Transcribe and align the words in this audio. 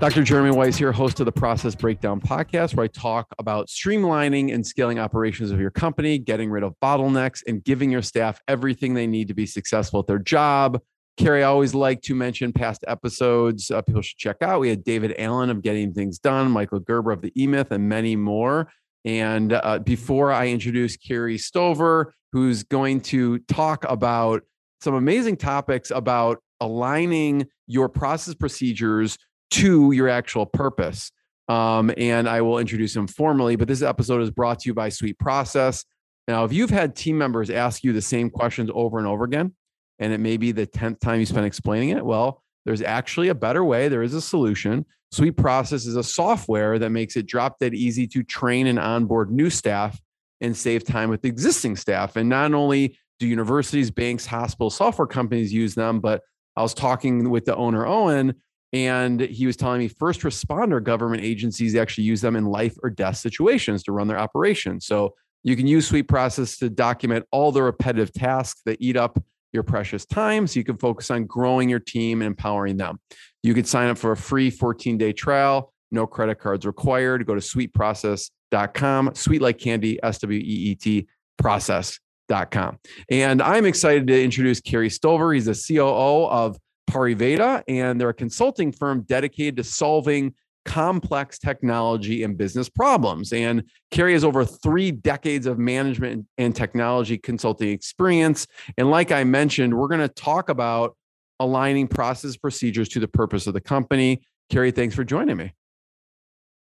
Dr. 0.00 0.22
Jeremy 0.22 0.50
Weiss 0.50 0.78
here, 0.78 0.92
host 0.92 1.20
of 1.20 1.26
the 1.26 1.32
Process 1.32 1.74
Breakdown 1.74 2.22
podcast, 2.22 2.74
where 2.74 2.84
I 2.84 2.86
talk 2.86 3.26
about 3.38 3.68
streamlining 3.68 4.54
and 4.54 4.66
scaling 4.66 4.98
operations 4.98 5.50
of 5.50 5.60
your 5.60 5.70
company, 5.70 6.16
getting 6.18 6.50
rid 6.50 6.62
of 6.62 6.72
bottlenecks, 6.82 7.42
and 7.46 7.62
giving 7.62 7.90
your 7.90 8.00
staff 8.00 8.40
everything 8.48 8.94
they 8.94 9.06
need 9.06 9.28
to 9.28 9.34
be 9.34 9.44
successful 9.44 10.00
at 10.00 10.06
their 10.06 10.18
job. 10.18 10.80
Kerry, 11.18 11.44
I 11.44 11.48
always 11.48 11.74
like 11.74 12.00
to 12.04 12.14
mention 12.14 12.50
past 12.50 12.82
episodes 12.88 13.70
uh, 13.70 13.82
people 13.82 14.00
should 14.00 14.16
check 14.16 14.36
out. 14.40 14.60
We 14.60 14.70
had 14.70 14.84
David 14.84 15.16
Allen 15.18 15.50
of 15.50 15.60
Getting 15.60 15.92
Things 15.92 16.18
Done, 16.18 16.50
Michael 16.50 16.80
Gerber 16.80 17.12
of 17.12 17.20
the 17.20 17.30
E 17.38 17.46
Myth, 17.46 17.70
and 17.70 17.86
many 17.86 18.16
more. 18.16 18.72
And 19.04 19.52
uh, 19.52 19.80
before 19.80 20.32
I 20.32 20.48
introduce 20.48 20.96
Kerry 20.96 21.36
Stover, 21.36 22.14
who's 22.32 22.62
going 22.62 23.02
to 23.02 23.40
talk 23.40 23.84
about 23.86 24.44
some 24.80 24.94
amazing 24.94 25.36
topics 25.36 25.90
about 25.90 26.38
aligning 26.58 27.48
your 27.66 27.90
process 27.90 28.34
procedures 28.34 29.18
to 29.50 29.92
your 29.92 30.08
actual 30.08 30.46
purpose. 30.46 31.12
Um, 31.48 31.90
and 31.96 32.28
I 32.28 32.42
will 32.42 32.58
introduce 32.58 32.94
him 32.94 33.08
formally, 33.08 33.56
but 33.56 33.66
this 33.66 33.82
episode 33.82 34.22
is 34.22 34.30
brought 34.30 34.60
to 34.60 34.68
you 34.68 34.74
by 34.74 34.88
Sweet 34.88 35.18
Process. 35.18 35.84
Now, 36.28 36.44
if 36.44 36.52
you've 36.52 36.70
had 36.70 36.94
team 36.94 37.18
members 37.18 37.50
ask 37.50 37.82
you 37.82 37.92
the 37.92 38.02
same 38.02 38.30
questions 38.30 38.70
over 38.72 38.98
and 38.98 39.06
over 39.06 39.24
again, 39.24 39.54
and 39.98 40.12
it 40.12 40.18
may 40.18 40.36
be 40.36 40.52
the 40.52 40.66
10th 40.66 41.00
time 41.00 41.18
you 41.18 41.26
spent 41.26 41.46
explaining 41.46 41.88
it, 41.88 42.04
well, 42.04 42.42
there's 42.64 42.82
actually 42.82 43.28
a 43.28 43.34
better 43.34 43.64
way. 43.64 43.88
There 43.88 44.02
is 44.02 44.14
a 44.14 44.20
solution. 44.20 44.86
Sweet 45.10 45.36
Process 45.36 45.86
is 45.86 45.96
a 45.96 46.04
software 46.04 46.78
that 46.78 46.90
makes 46.90 47.16
it 47.16 47.26
drop 47.26 47.58
dead 47.58 47.74
easy 47.74 48.06
to 48.08 48.22
train 48.22 48.68
and 48.68 48.78
onboard 48.78 49.32
new 49.32 49.50
staff 49.50 50.00
and 50.40 50.56
save 50.56 50.84
time 50.84 51.10
with 51.10 51.24
existing 51.24 51.76
staff. 51.76 52.14
And 52.14 52.28
not 52.28 52.54
only 52.54 52.96
do 53.18 53.26
universities, 53.26 53.90
banks, 53.90 54.24
hospitals, 54.24 54.76
software 54.76 55.08
companies 55.08 55.52
use 55.52 55.74
them, 55.74 56.00
but 56.00 56.22
I 56.56 56.62
was 56.62 56.74
talking 56.74 57.28
with 57.28 57.44
the 57.44 57.56
owner, 57.56 57.86
Owen, 57.86 58.34
and 58.72 59.20
he 59.20 59.46
was 59.46 59.56
telling 59.56 59.80
me 59.80 59.88
first 59.88 60.20
responder 60.20 60.82
government 60.82 61.22
agencies 61.22 61.74
actually 61.74 62.04
use 62.04 62.20
them 62.20 62.36
in 62.36 62.46
life 62.46 62.76
or 62.82 62.90
death 62.90 63.16
situations 63.16 63.82
to 63.84 63.92
run 63.92 64.06
their 64.06 64.18
operations. 64.18 64.86
So 64.86 65.14
you 65.42 65.56
can 65.56 65.66
use 65.66 65.88
Sweet 65.88 66.04
Process 66.04 66.58
to 66.58 66.70
document 66.70 67.26
all 67.30 67.50
the 67.50 67.62
repetitive 67.62 68.12
tasks 68.12 68.60
that 68.66 68.76
eat 68.80 68.96
up 68.96 69.22
your 69.52 69.62
precious 69.62 70.06
time 70.06 70.46
so 70.46 70.60
you 70.60 70.64
can 70.64 70.76
focus 70.76 71.10
on 71.10 71.24
growing 71.24 71.68
your 71.68 71.80
team 71.80 72.22
and 72.22 72.26
empowering 72.26 72.76
them. 72.76 73.00
You 73.42 73.54
could 73.54 73.66
sign 73.66 73.88
up 73.88 73.98
for 73.98 74.12
a 74.12 74.16
free 74.16 74.50
14 74.50 74.98
day 74.98 75.12
trial, 75.12 75.72
no 75.90 76.06
credit 76.06 76.38
cards 76.38 76.66
required. 76.66 77.26
Go 77.26 77.34
to 77.34 77.40
sweetprocess.com, 77.40 79.14
sweet 79.14 79.42
like 79.42 79.58
candy, 79.58 79.98
S 80.02 80.18
W 80.18 80.38
E 80.38 80.42
E 80.42 80.74
T, 80.74 81.08
process.com. 81.38 82.78
And 83.10 83.42
I'm 83.42 83.64
excited 83.64 84.06
to 84.06 84.22
introduce 84.22 84.60
Kerry 84.60 84.90
Stover. 84.90 85.32
He's 85.32 85.46
the 85.46 85.74
COO 85.76 86.26
of 86.26 86.58
Pariveda, 86.90 87.62
and 87.68 88.00
they're 88.00 88.08
a 88.08 88.14
consulting 88.14 88.72
firm 88.72 89.02
dedicated 89.02 89.56
to 89.56 89.64
solving 89.64 90.34
complex 90.64 91.38
technology 91.38 92.22
and 92.22 92.36
business 92.36 92.68
problems. 92.68 93.32
And 93.32 93.64
Kerry 93.90 94.12
has 94.12 94.24
over 94.24 94.44
three 94.44 94.90
decades 94.90 95.46
of 95.46 95.58
management 95.58 96.26
and 96.36 96.54
technology 96.54 97.16
consulting 97.16 97.70
experience. 97.70 98.46
And 98.76 98.90
like 98.90 99.10
I 99.12 99.24
mentioned, 99.24 99.74
we're 99.74 99.88
going 99.88 100.00
to 100.00 100.08
talk 100.08 100.48
about 100.48 100.96
aligning 101.38 101.88
process 101.88 102.36
procedures 102.36 102.88
to 102.90 103.00
the 103.00 103.08
purpose 103.08 103.46
of 103.46 103.54
the 103.54 103.60
company. 103.60 104.22
Kerry, 104.50 104.70
thanks 104.70 104.94
for 104.94 105.04
joining 105.04 105.38
me. 105.38 105.52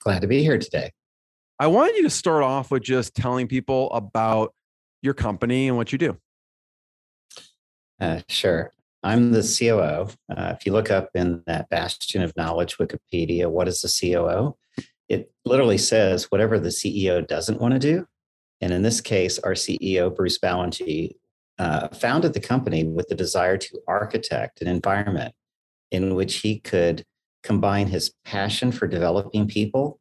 Glad 0.02 0.22
to 0.22 0.28
be 0.28 0.44
here 0.44 0.58
today. 0.58 0.92
I 1.58 1.68
wanted 1.68 1.96
you 1.96 2.04
to 2.04 2.10
start 2.10 2.44
off 2.44 2.70
with 2.72 2.84
just 2.84 3.16
telling 3.16 3.48
people 3.48 3.92
about 3.94 4.54
your 5.02 5.14
company 5.14 5.70
and 5.70 5.78
what 5.78 5.94
you 5.94 5.98
do. 5.98 6.18
Uh, 8.00 8.20
sure. 8.28 8.74
I'm 9.06 9.32
the 9.32 9.44
COO. 9.44 10.10
Uh, 10.36 10.54
if 10.58 10.66
you 10.66 10.72
look 10.72 10.90
up 10.90 11.12
in 11.14 11.44
that 11.46 11.70
bastion 11.70 12.24
of 12.24 12.36
knowledge, 12.36 12.80
Wikipedia, 12.80 13.48
what 13.48 13.68
is 13.68 13.82
the 13.82 13.88
COO? 14.02 14.58
It 15.08 15.32
literally 15.46 15.78
says 15.78 16.32
whatever 16.32 16.58
the 16.60 16.70
CEO 16.70 17.26
doesn't 17.26 17.62
want 17.62 17.76
to 17.76 17.80
do. 17.80 18.08
And 18.62 18.74
in 18.74 18.82
this 18.82 19.02
case, 19.02 19.38
our 19.38 19.52
CEO, 19.52 20.14
Bruce 20.14 20.40
Ballengee, 20.40 21.18
uh, 21.60 21.90
founded 21.90 22.34
the 22.34 22.40
company 22.40 22.84
with 22.84 23.08
the 23.08 23.14
desire 23.14 23.58
to 23.58 23.80
architect 23.88 24.62
an 24.64 24.68
environment 24.68 25.36
in 25.92 26.16
which 26.16 26.38
he 26.38 26.60
could 26.60 27.06
combine 27.44 27.88
his 27.88 28.12
passion 28.26 28.72
for 28.72 28.88
developing 28.88 29.48
people 29.48 30.00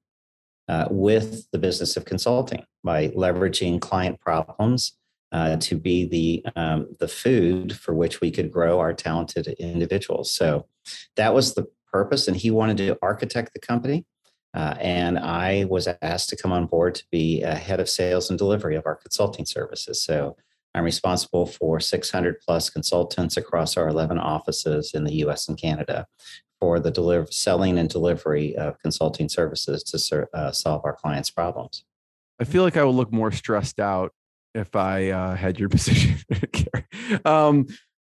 uh, 0.68 0.88
with 0.90 1.46
the 1.52 1.58
business 1.58 1.98
of 1.98 2.06
consulting 2.06 2.64
by 2.82 3.08
leveraging 3.08 3.82
client 3.82 4.18
problems 4.18 4.96
uh, 5.34 5.56
to 5.56 5.74
be 5.74 6.06
the 6.06 6.44
um, 6.54 6.86
the 7.00 7.08
food 7.08 7.76
for 7.76 7.92
which 7.92 8.20
we 8.20 8.30
could 8.30 8.52
grow 8.52 8.78
our 8.78 8.94
talented 8.94 9.48
individuals. 9.58 10.32
So 10.32 10.66
that 11.16 11.34
was 11.34 11.54
the 11.54 11.66
purpose, 11.92 12.28
and 12.28 12.36
he 12.36 12.52
wanted 12.52 12.76
to 12.78 12.96
architect 13.02 13.52
the 13.52 13.60
company. 13.60 14.06
Uh, 14.54 14.76
and 14.78 15.18
I 15.18 15.64
was 15.64 15.88
asked 16.00 16.28
to 16.28 16.36
come 16.36 16.52
on 16.52 16.66
board 16.66 16.94
to 16.94 17.04
be 17.10 17.40
head 17.40 17.80
of 17.80 17.88
sales 17.88 18.30
and 18.30 18.38
delivery 18.38 18.76
of 18.76 18.86
our 18.86 18.94
consulting 18.94 19.44
services. 19.44 20.00
So 20.00 20.36
I'm 20.76 20.84
responsible 20.84 21.46
for 21.46 21.80
600 21.80 22.36
plus 22.40 22.70
consultants 22.70 23.36
across 23.36 23.76
our 23.76 23.88
11 23.88 24.18
offices 24.18 24.92
in 24.94 25.02
the 25.02 25.14
US 25.26 25.48
and 25.48 25.58
Canada 25.58 26.06
for 26.60 26.78
the 26.78 26.92
deliver, 26.92 27.26
selling 27.32 27.76
and 27.78 27.88
delivery 27.88 28.54
of 28.56 28.78
consulting 28.78 29.28
services 29.28 29.82
to 29.82 29.98
ser- 29.98 30.28
uh, 30.32 30.52
solve 30.52 30.82
our 30.84 30.94
clients' 30.94 31.30
problems. 31.30 31.84
I 32.40 32.44
feel 32.44 32.62
like 32.62 32.76
I 32.76 32.84
will 32.84 32.94
look 32.94 33.12
more 33.12 33.32
stressed 33.32 33.80
out 33.80 34.12
if 34.54 34.76
I 34.76 35.10
uh, 35.10 35.34
had 35.34 35.58
your 35.58 35.68
position. 35.76 36.16
um, 37.24 37.66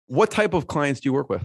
what 0.07 0.31
type 0.31 0.55
of 0.55 0.67
clients 0.67 1.01
do 1.01 1.09
you 1.09 1.13
work 1.13 1.29
with? 1.29 1.43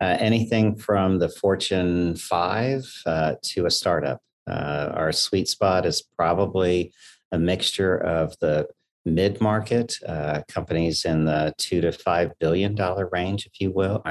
Uh, 0.00 0.16
anything 0.20 0.76
from 0.76 1.18
the 1.18 1.28
Fortune 1.28 2.16
5 2.16 3.02
uh, 3.06 3.34
to 3.42 3.64
a 3.64 3.70
startup. 3.70 4.20
Uh, 4.48 4.92
our 4.94 5.10
sweet 5.10 5.48
spot 5.48 5.86
is 5.86 6.02
probably 6.16 6.92
a 7.32 7.38
mixture 7.38 7.96
of 7.96 8.36
the 8.40 8.68
mid 9.06 9.40
market 9.40 9.96
uh, 10.06 10.42
companies 10.48 11.04
in 11.04 11.24
the 11.24 11.54
two 11.56 11.80
to 11.80 11.92
five 11.92 12.32
billion 12.38 12.74
dollar 12.74 13.08
range, 13.10 13.46
if 13.46 13.60
you 13.60 13.70
will. 13.72 14.02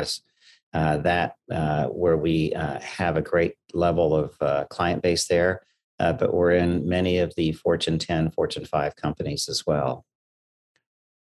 Uh, 0.73 0.97
that 0.97 1.35
where 1.47 2.17
we 2.17 2.51
have 2.81 3.15
a 3.15 3.21
great 3.21 3.53
level 3.73 4.15
of 4.15 4.69
client 4.69 5.01
base 5.01 5.27
there 5.27 5.61
uh, 5.99 6.13
but 6.13 6.33
we're 6.33 6.51
in 6.51 6.87
many 6.87 7.19
of 7.19 7.33
the 7.35 7.51
Fortune 7.53 7.97
10, 7.97 8.31
Fortune 8.31 8.65
5 8.65 8.95
companies 8.95 9.47
as 9.49 9.65
well. 9.65 10.05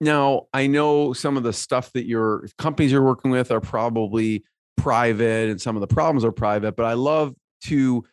Now, 0.01 0.47
I 0.53 0.67
know 0.67 1.13
some 1.13 1.37
of 1.37 1.43
the 1.43 1.53
stuff 1.53 1.93
that 1.93 2.07
your 2.07 2.49
companies 2.59 2.91
you're 2.91 3.05
working 3.05 3.31
with 3.31 3.51
are 3.53 3.61
probably 3.61 4.45
private 4.77 5.49
and 5.49 5.61
some 5.61 5.77
of 5.77 5.81
the 5.81 5.87
problems 5.87 6.25
are 6.25 6.33
private, 6.33 6.75
but 6.77 6.87
I 6.87 6.95
love 6.95 7.35
to 7.65 8.05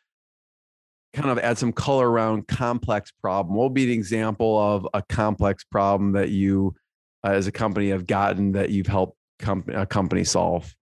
kind 1.14 1.30
of 1.30 1.40
add 1.40 1.58
some 1.58 1.74
color 1.74 2.10
around 2.10 2.48
complex 2.48 3.12
problem. 3.12 3.56
What 3.56 3.66
would 3.66 3.74
be 3.74 3.86
an 3.86 3.90
example 3.90 4.60
of 4.60 4.88
a 4.94 5.02
complex 5.02 5.64
problem 5.64 6.12
that 6.12 6.30
you, 6.30 6.76
uh, 7.24 7.32
as 7.32 7.48
a 7.48 7.52
company, 7.52 7.90
have 7.90 8.06
gotten 8.06 8.52
that 8.52 8.70
you've 8.70 8.88
helped 8.88 9.18
com- 9.40 9.66
a 9.74 9.86
company 9.86 10.24
solve? 10.24 10.76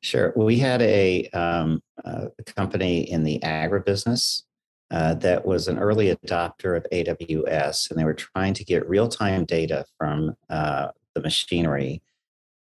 Sure. 0.00 0.32
We 0.36 0.58
had 0.58 0.82
a, 0.82 1.28
um, 1.28 1.82
a 2.04 2.28
company 2.44 3.10
in 3.10 3.24
the 3.24 3.38
agribusiness 3.40 4.42
uh, 4.90 5.14
that 5.14 5.44
was 5.46 5.68
an 5.68 5.78
early 5.78 6.14
adopter 6.14 6.76
of 6.76 6.86
AWS, 6.92 7.90
and 7.90 7.98
they 7.98 8.04
were 8.04 8.14
trying 8.14 8.54
to 8.54 8.64
get 8.64 8.88
real 8.88 9.08
time 9.08 9.44
data 9.44 9.84
from 9.98 10.36
uh, 10.50 10.88
the 11.14 11.20
machinery 11.20 12.02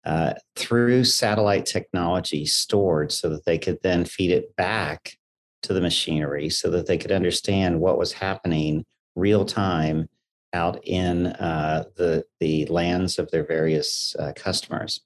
uh, 0.05 0.35
through 0.55 1.05
satellite 1.05 1.67
technology 1.67 2.45
stored 2.45 3.11
so 3.11 3.29
that 3.31 3.45
they 3.45 3.59
could 3.59 3.79
then 3.83 4.05
feed 4.05 4.31
it 4.31 4.55
back 4.57 5.17
to 5.63 5.73
the 5.73 5.81
machinery 5.81 6.51
so 6.51 6.71
that 6.71 6.87
they 6.87 6.99
could 6.99 7.13
understand 7.13 7.81
what 7.81 7.99
was 7.99 8.13
happening 8.13 8.85
real 9.17 9.45
time 9.45 10.09
out 10.53 10.79
in 10.87 11.27
uh, 11.27 11.85
the, 11.97 12.23
the 12.39 12.67
lands 12.67 13.19
of 13.19 13.31
their 13.31 13.45
various 13.45 14.15
uh, 14.19 14.33
customers 14.37 15.01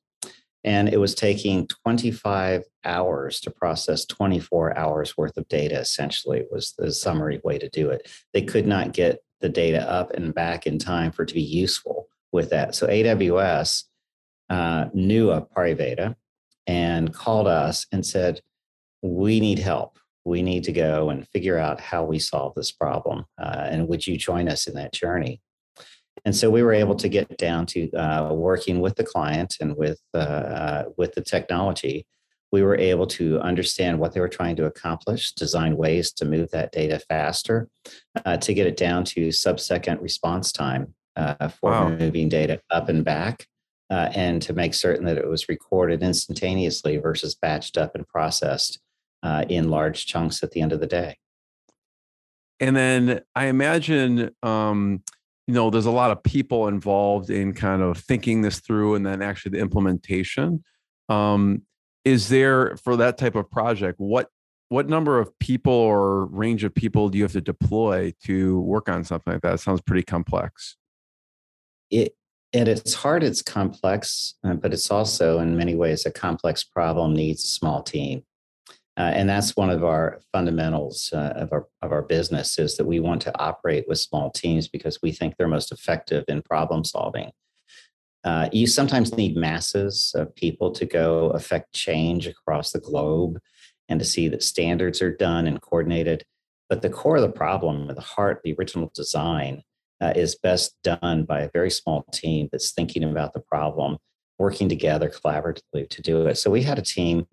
and 0.68 0.90
it 0.90 0.98
was 0.98 1.14
taking 1.14 1.66
25 1.66 2.62
hours 2.84 3.40
to 3.40 3.50
process 3.50 4.04
24 4.04 4.76
hours 4.76 5.16
worth 5.16 5.36
of 5.38 5.48
data 5.48 5.78
essentially 5.78 6.44
was 6.52 6.74
the 6.76 6.92
summary 6.92 7.40
way 7.42 7.58
to 7.58 7.68
do 7.70 7.88
it 7.90 8.06
they 8.34 8.42
could 8.42 8.66
not 8.66 8.92
get 8.92 9.20
the 9.40 9.48
data 9.48 9.80
up 9.90 10.12
and 10.12 10.34
back 10.34 10.66
in 10.66 10.78
time 10.78 11.10
for 11.10 11.22
it 11.22 11.28
to 11.28 11.34
be 11.34 11.42
useful 11.42 12.08
with 12.32 12.50
that 12.50 12.74
so 12.74 12.86
aws 12.86 13.84
uh, 14.50 14.86
knew 14.92 15.30
of 15.30 15.50
pariveda 15.50 16.14
and 16.66 17.14
called 17.14 17.46
us 17.46 17.86
and 17.92 18.04
said 18.04 18.40
we 19.02 19.40
need 19.40 19.58
help 19.58 19.98
we 20.28 20.42
need 20.42 20.62
to 20.64 20.72
go 20.72 21.08
and 21.08 21.26
figure 21.28 21.58
out 21.58 21.80
how 21.80 22.04
we 22.04 22.18
solve 22.18 22.54
this 22.54 22.70
problem. 22.70 23.24
Uh, 23.38 23.66
and 23.70 23.88
would 23.88 24.06
you 24.06 24.18
join 24.18 24.46
us 24.48 24.66
in 24.66 24.74
that 24.74 24.92
journey? 24.92 25.40
And 26.24 26.34
so 26.34 26.50
we 26.50 26.62
were 26.62 26.72
able 26.72 26.94
to 26.96 27.08
get 27.08 27.36
down 27.38 27.66
to 27.66 27.90
uh, 27.92 28.32
working 28.32 28.80
with 28.80 28.96
the 28.96 29.04
client 29.04 29.56
and 29.60 29.76
with 29.76 30.00
uh, 30.14 30.18
uh, 30.18 30.84
with 30.96 31.14
the 31.14 31.22
technology. 31.22 32.06
We 32.50 32.62
were 32.62 32.76
able 32.76 33.06
to 33.08 33.40
understand 33.40 33.98
what 33.98 34.14
they 34.14 34.20
were 34.20 34.28
trying 34.28 34.56
to 34.56 34.64
accomplish, 34.64 35.32
design 35.32 35.76
ways 35.76 36.12
to 36.14 36.24
move 36.24 36.50
that 36.50 36.72
data 36.72 36.98
faster, 36.98 37.68
uh, 38.24 38.38
to 38.38 38.54
get 38.54 38.66
it 38.66 38.78
down 38.78 39.04
to 39.04 39.30
sub-second 39.30 40.00
response 40.00 40.50
time 40.50 40.94
uh, 41.16 41.48
for 41.48 41.72
wow. 41.72 41.88
moving 41.90 42.30
data 42.30 42.58
up 42.70 42.88
and 42.88 43.04
back, 43.04 43.46
uh, 43.90 44.08
and 44.14 44.40
to 44.42 44.54
make 44.54 44.72
certain 44.72 45.04
that 45.04 45.18
it 45.18 45.28
was 45.28 45.50
recorded 45.50 46.02
instantaneously 46.02 46.96
versus 46.96 47.36
batched 47.36 47.76
up 47.76 47.94
and 47.94 48.08
processed 48.08 48.80
in 49.48 49.68
large 49.68 50.06
chunks 50.06 50.42
at 50.42 50.50
the 50.52 50.62
end 50.62 50.72
of 50.72 50.80
the 50.80 50.86
day. 50.86 51.18
And 52.60 52.74
then 52.74 53.20
I 53.34 53.46
imagine. 53.46 54.30
Um, 54.42 55.02
you 55.48 55.54
know 55.54 55.70
there's 55.70 55.86
a 55.86 55.90
lot 55.90 56.10
of 56.10 56.22
people 56.22 56.68
involved 56.68 57.30
in 57.30 57.54
kind 57.54 57.80
of 57.80 57.96
thinking 57.96 58.42
this 58.42 58.60
through 58.60 58.94
and 58.94 59.04
then 59.04 59.22
actually 59.22 59.52
the 59.52 59.58
implementation. 59.58 60.62
Um, 61.08 61.62
is 62.04 62.28
there 62.28 62.76
for 62.76 62.96
that 62.96 63.16
type 63.16 63.34
of 63.34 63.50
project 63.50 63.98
what 63.98 64.28
what 64.68 64.86
number 64.90 65.18
of 65.18 65.36
people 65.38 65.72
or 65.72 66.26
range 66.26 66.64
of 66.64 66.74
people 66.74 67.08
do 67.08 67.16
you 67.16 67.24
have 67.24 67.32
to 67.32 67.40
deploy 67.40 68.12
to 68.24 68.60
work 68.60 68.90
on 68.90 69.02
something 69.04 69.32
like 69.32 69.42
that? 69.42 69.54
It 69.54 69.60
sounds 69.60 69.80
pretty 69.80 70.02
complex. 70.02 70.76
It 71.90 72.14
at 72.52 72.68
its 72.68 72.92
heart 72.92 73.22
it's 73.22 73.42
complex 73.42 74.34
uh, 74.44 74.54
but 74.54 74.74
it's 74.74 74.90
also 74.90 75.38
in 75.38 75.56
many 75.56 75.74
ways 75.74 76.04
a 76.04 76.10
complex 76.10 76.62
problem 76.62 77.14
needs 77.14 77.44
a 77.44 77.48
small 77.48 77.82
team 77.82 78.22
uh, 78.98 79.12
and 79.14 79.28
that's 79.28 79.56
one 79.56 79.70
of 79.70 79.84
our 79.84 80.20
fundamentals 80.32 81.12
uh, 81.12 81.32
of, 81.36 81.52
our, 81.52 81.68
of 81.82 81.92
our 81.92 82.02
business 82.02 82.58
is 82.58 82.76
that 82.76 82.84
we 82.84 82.98
want 82.98 83.22
to 83.22 83.38
operate 83.40 83.84
with 83.86 84.00
small 84.00 84.28
teams 84.32 84.66
because 84.66 84.98
we 85.00 85.12
think 85.12 85.36
they're 85.36 85.46
most 85.46 85.70
effective 85.70 86.24
in 86.26 86.42
problem 86.42 86.84
solving. 86.84 87.30
Uh, 88.24 88.48
you 88.52 88.66
sometimes 88.66 89.16
need 89.16 89.36
masses 89.36 90.12
of 90.16 90.34
people 90.34 90.72
to 90.72 90.84
go 90.84 91.30
affect 91.30 91.72
change 91.72 92.26
across 92.26 92.72
the 92.72 92.80
globe 92.80 93.38
and 93.88 94.00
to 94.00 94.04
see 94.04 94.26
that 94.26 94.42
standards 94.42 95.00
are 95.00 95.14
done 95.14 95.46
and 95.46 95.62
coordinated. 95.62 96.24
But 96.68 96.82
the 96.82 96.90
core 96.90 97.16
of 97.16 97.22
the 97.22 97.30
problem, 97.30 97.86
the 97.86 98.00
heart, 98.00 98.40
the 98.42 98.56
original 98.58 98.90
design, 98.96 99.62
uh, 100.00 100.12
is 100.16 100.34
best 100.34 100.74
done 100.82 101.24
by 101.24 101.42
a 101.42 101.50
very 101.52 101.70
small 101.70 102.04
team 102.12 102.48
that's 102.50 102.72
thinking 102.72 103.04
about 103.04 103.32
the 103.32 103.40
problem, 103.40 103.98
working 104.40 104.68
together 104.68 105.08
collaboratively 105.08 105.88
to 105.88 106.02
do 106.02 106.26
it. 106.26 106.36
So 106.36 106.50
we 106.50 106.62
had 106.64 106.78
a 106.80 106.82
team 106.82 107.26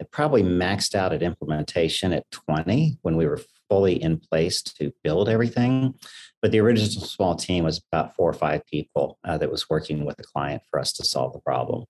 it 0.00 0.10
probably 0.10 0.42
maxed 0.42 0.94
out 0.94 1.12
at 1.12 1.22
implementation 1.22 2.12
at 2.12 2.30
20 2.30 2.98
when 3.02 3.16
we 3.16 3.26
were 3.26 3.40
fully 3.68 4.00
in 4.00 4.18
place 4.18 4.62
to 4.62 4.92
build 5.02 5.28
everything. 5.28 5.94
But 6.40 6.52
the 6.52 6.60
original 6.60 7.04
small 7.04 7.34
team 7.34 7.64
was 7.64 7.82
about 7.92 8.14
four 8.14 8.30
or 8.30 8.34
five 8.34 8.64
people 8.66 9.18
uh, 9.24 9.38
that 9.38 9.50
was 9.50 9.68
working 9.68 10.04
with 10.04 10.16
the 10.16 10.22
client 10.22 10.62
for 10.70 10.78
us 10.78 10.92
to 10.94 11.04
solve 11.04 11.32
the 11.32 11.40
problem. 11.40 11.84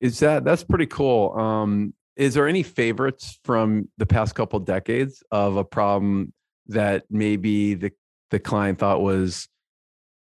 Is 0.00 0.20
that 0.20 0.44
that's 0.44 0.64
pretty 0.64 0.86
cool? 0.86 1.38
Um, 1.38 1.92
is 2.16 2.34
there 2.34 2.48
any 2.48 2.62
favorites 2.62 3.38
from 3.44 3.88
the 3.98 4.06
past 4.06 4.34
couple 4.34 4.58
decades 4.60 5.22
of 5.30 5.56
a 5.56 5.64
problem 5.64 6.32
that 6.68 7.04
maybe 7.10 7.74
the 7.74 7.92
the 8.30 8.38
client 8.38 8.78
thought 8.78 9.02
was 9.02 9.46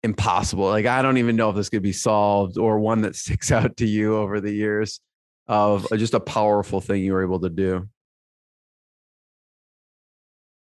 impossible? 0.02 0.66
Like 0.66 0.88
I 0.88 1.04
don't 1.04 1.20
even 1.20 1.36
know 1.36 1.52
if 1.52 1.56
this 1.56 1.70
could 1.70 1.84
be 1.84 1.94
solved, 1.94 2.58
or 2.58 2.80
one 2.80 3.02
that 3.02 3.16
sticks 3.16 3.52
out 3.52 3.78
to 3.78 3.86
you 3.86 4.18
over 4.18 4.42
the 4.42 4.52
years 4.52 5.00
of 5.52 5.86
just 5.98 6.14
a 6.14 6.20
powerful 6.20 6.80
thing 6.80 7.04
you 7.04 7.12
were 7.12 7.24
able 7.24 7.42
to 7.42 7.50
do? 7.50 7.88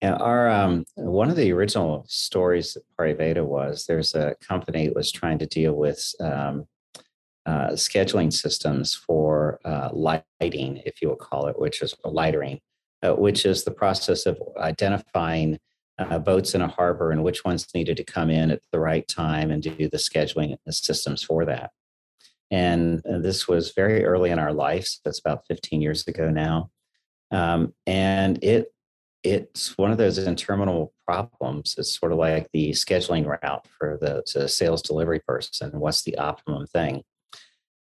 Yeah, 0.01 0.15
our 0.15 0.49
um, 0.49 0.85
one 0.95 1.29
of 1.29 1.35
the 1.35 1.51
original 1.51 2.03
stories 2.07 2.75
at 2.75 2.81
Pariveda 2.99 3.45
was 3.45 3.85
there's 3.85 4.15
a 4.15 4.35
company 4.41 4.87
that 4.87 4.95
was 4.95 5.11
trying 5.11 5.37
to 5.37 5.45
deal 5.45 5.73
with 5.73 6.11
um, 6.19 6.65
uh, 7.45 7.69
scheduling 7.73 8.33
systems 8.33 8.95
for 8.95 9.59
uh, 9.63 9.89
lighting, 9.93 10.81
if 10.83 10.99
you 10.99 11.09
will 11.09 11.15
call 11.15 11.45
it, 11.45 11.59
which 11.59 11.83
is 11.83 11.93
lightering, 12.03 12.59
uh, 13.03 13.13
which 13.13 13.45
is 13.45 13.63
the 13.63 13.69
process 13.69 14.25
of 14.25 14.41
identifying 14.57 15.59
uh, 15.99 16.17
boats 16.17 16.55
in 16.55 16.61
a 16.61 16.67
harbor 16.67 17.11
and 17.11 17.23
which 17.23 17.45
ones 17.45 17.67
needed 17.75 17.97
to 17.97 18.03
come 18.03 18.31
in 18.31 18.49
at 18.49 18.61
the 18.71 18.79
right 18.79 19.07
time 19.07 19.51
and 19.51 19.61
do 19.61 19.87
the 19.89 19.97
scheduling 19.97 20.57
systems 20.71 21.21
for 21.21 21.45
that. 21.45 21.69
And 22.51 23.01
uh, 23.05 23.19
this 23.19 23.47
was 23.47 23.71
very 23.71 24.05
early 24.05 24.29
in 24.29 24.37
our 24.37 24.53
life. 24.53 24.85
So 24.85 24.99
that's 25.05 25.19
about 25.19 25.47
15 25.47 25.81
years 25.81 26.05
ago 26.07 26.29
now. 26.29 26.69
Um, 27.31 27.73
and 27.87 28.43
it 28.43 28.73
it's 29.23 29.77
one 29.77 29.91
of 29.91 29.97
those 29.97 30.17
interminable 30.17 30.93
problems. 31.05 31.75
It's 31.77 31.97
sort 31.97 32.11
of 32.11 32.17
like 32.17 32.49
the 32.53 32.71
scheduling 32.71 33.25
route 33.25 33.67
for 33.77 33.97
the, 34.01 34.23
the 34.33 34.47
sales 34.47 34.81
delivery 34.81 35.19
person. 35.19 35.79
What's 35.79 36.03
the 36.03 36.17
optimum 36.17 36.65
thing? 36.65 37.03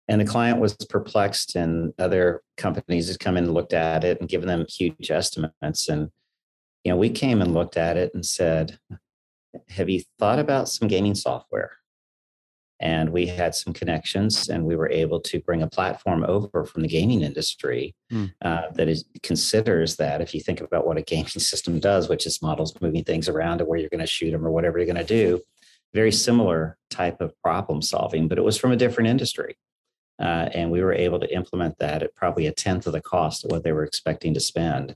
And 0.06 0.20
the 0.20 0.26
client 0.26 0.60
was 0.60 0.74
perplexed, 0.74 1.56
and 1.56 1.92
other 1.98 2.42
companies 2.56 3.08
had 3.08 3.18
come 3.18 3.36
in 3.36 3.44
and 3.44 3.54
looked 3.54 3.72
at 3.72 4.04
it 4.04 4.20
and 4.20 4.28
given 4.28 4.48
them 4.48 4.66
huge 4.68 5.10
estimates. 5.10 5.88
And 5.88 6.10
you 6.84 6.92
know, 6.92 6.98
we 6.98 7.08
came 7.08 7.40
and 7.40 7.54
looked 7.54 7.78
at 7.78 7.96
it 7.96 8.12
and 8.14 8.24
said, 8.24 8.78
"Have 9.70 9.88
you 9.88 10.02
thought 10.18 10.38
about 10.38 10.68
some 10.68 10.88
gaming 10.88 11.14
software?" 11.14 11.78
And 12.84 13.10
we 13.10 13.26
had 13.26 13.54
some 13.54 13.72
connections 13.72 14.50
and 14.50 14.66
we 14.66 14.76
were 14.76 14.90
able 14.90 15.18
to 15.18 15.40
bring 15.40 15.62
a 15.62 15.66
platform 15.66 16.22
over 16.28 16.64
from 16.64 16.82
the 16.82 16.88
gaming 16.88 17.22
industry 17.22 17.94
mm. 18.12 18.30
uh, 18.42 18.62
that 18.74 18.88
is 18.88 19.06
considers 19.22 19.96
that 19.96 20.20
if 20.20 20.34
you 20.34 20.40
think 20.40 20.60
about 20.60 20.86
what 20.86 20.98
a 20.98 21.02
gaming 21.02 21.26
system 21.28 21.80
does 21.80 22.08
which 22.08 22.26
is 22.26 22.42
models 22.42 22.80
moving 22.80 23.02
things 23.02 23.28
around 23.28 23.58
to 23.58 23.64
where 23.64 23.78
you're 23.78 23.88
going 23.88 23.98
to 23.98 24.06
shoot 24.06 24.30
them 24.30 24.46
or 24.46 24.52
whatever 24.52 24.78
you're 24.78 24.86
going 24.86 24.94
to 24.94 25.04
do 25.04 25.40
very 25.92 26.12
similar 26.12 26.76
type 26.90 27.20
of 27.20 27.34
problem 27.42 27.82
solving 27.82 28.28
but 28.28 28.38
it 28.38 28.44
was 28.44 28.58
from 28.58 28.70
a 28.70 28.76
different 28.76 29.08
industry 29.08 29.56
uh, 30.20 30.48
and 30.54 30.70
we 30.70 30.80
were 30.80 30.92
able 30.92 31.18
to 31.18 31.34
implement 31.34 31.76
that 31.78 32.02
at 32.02 32.14
probably 32.14 32.46
a 32.46 32.52
tenth 32.52 32.86
of 32.86 32.92
the 32.92 33.00
cost 33.00 33.44
of 33.44 33.50
what 33.50 33.64
they 33.64 33.72
were 33.72 33.84
expecting 33.84 34.34
to 34.34 34.40
spend 34.40 34.94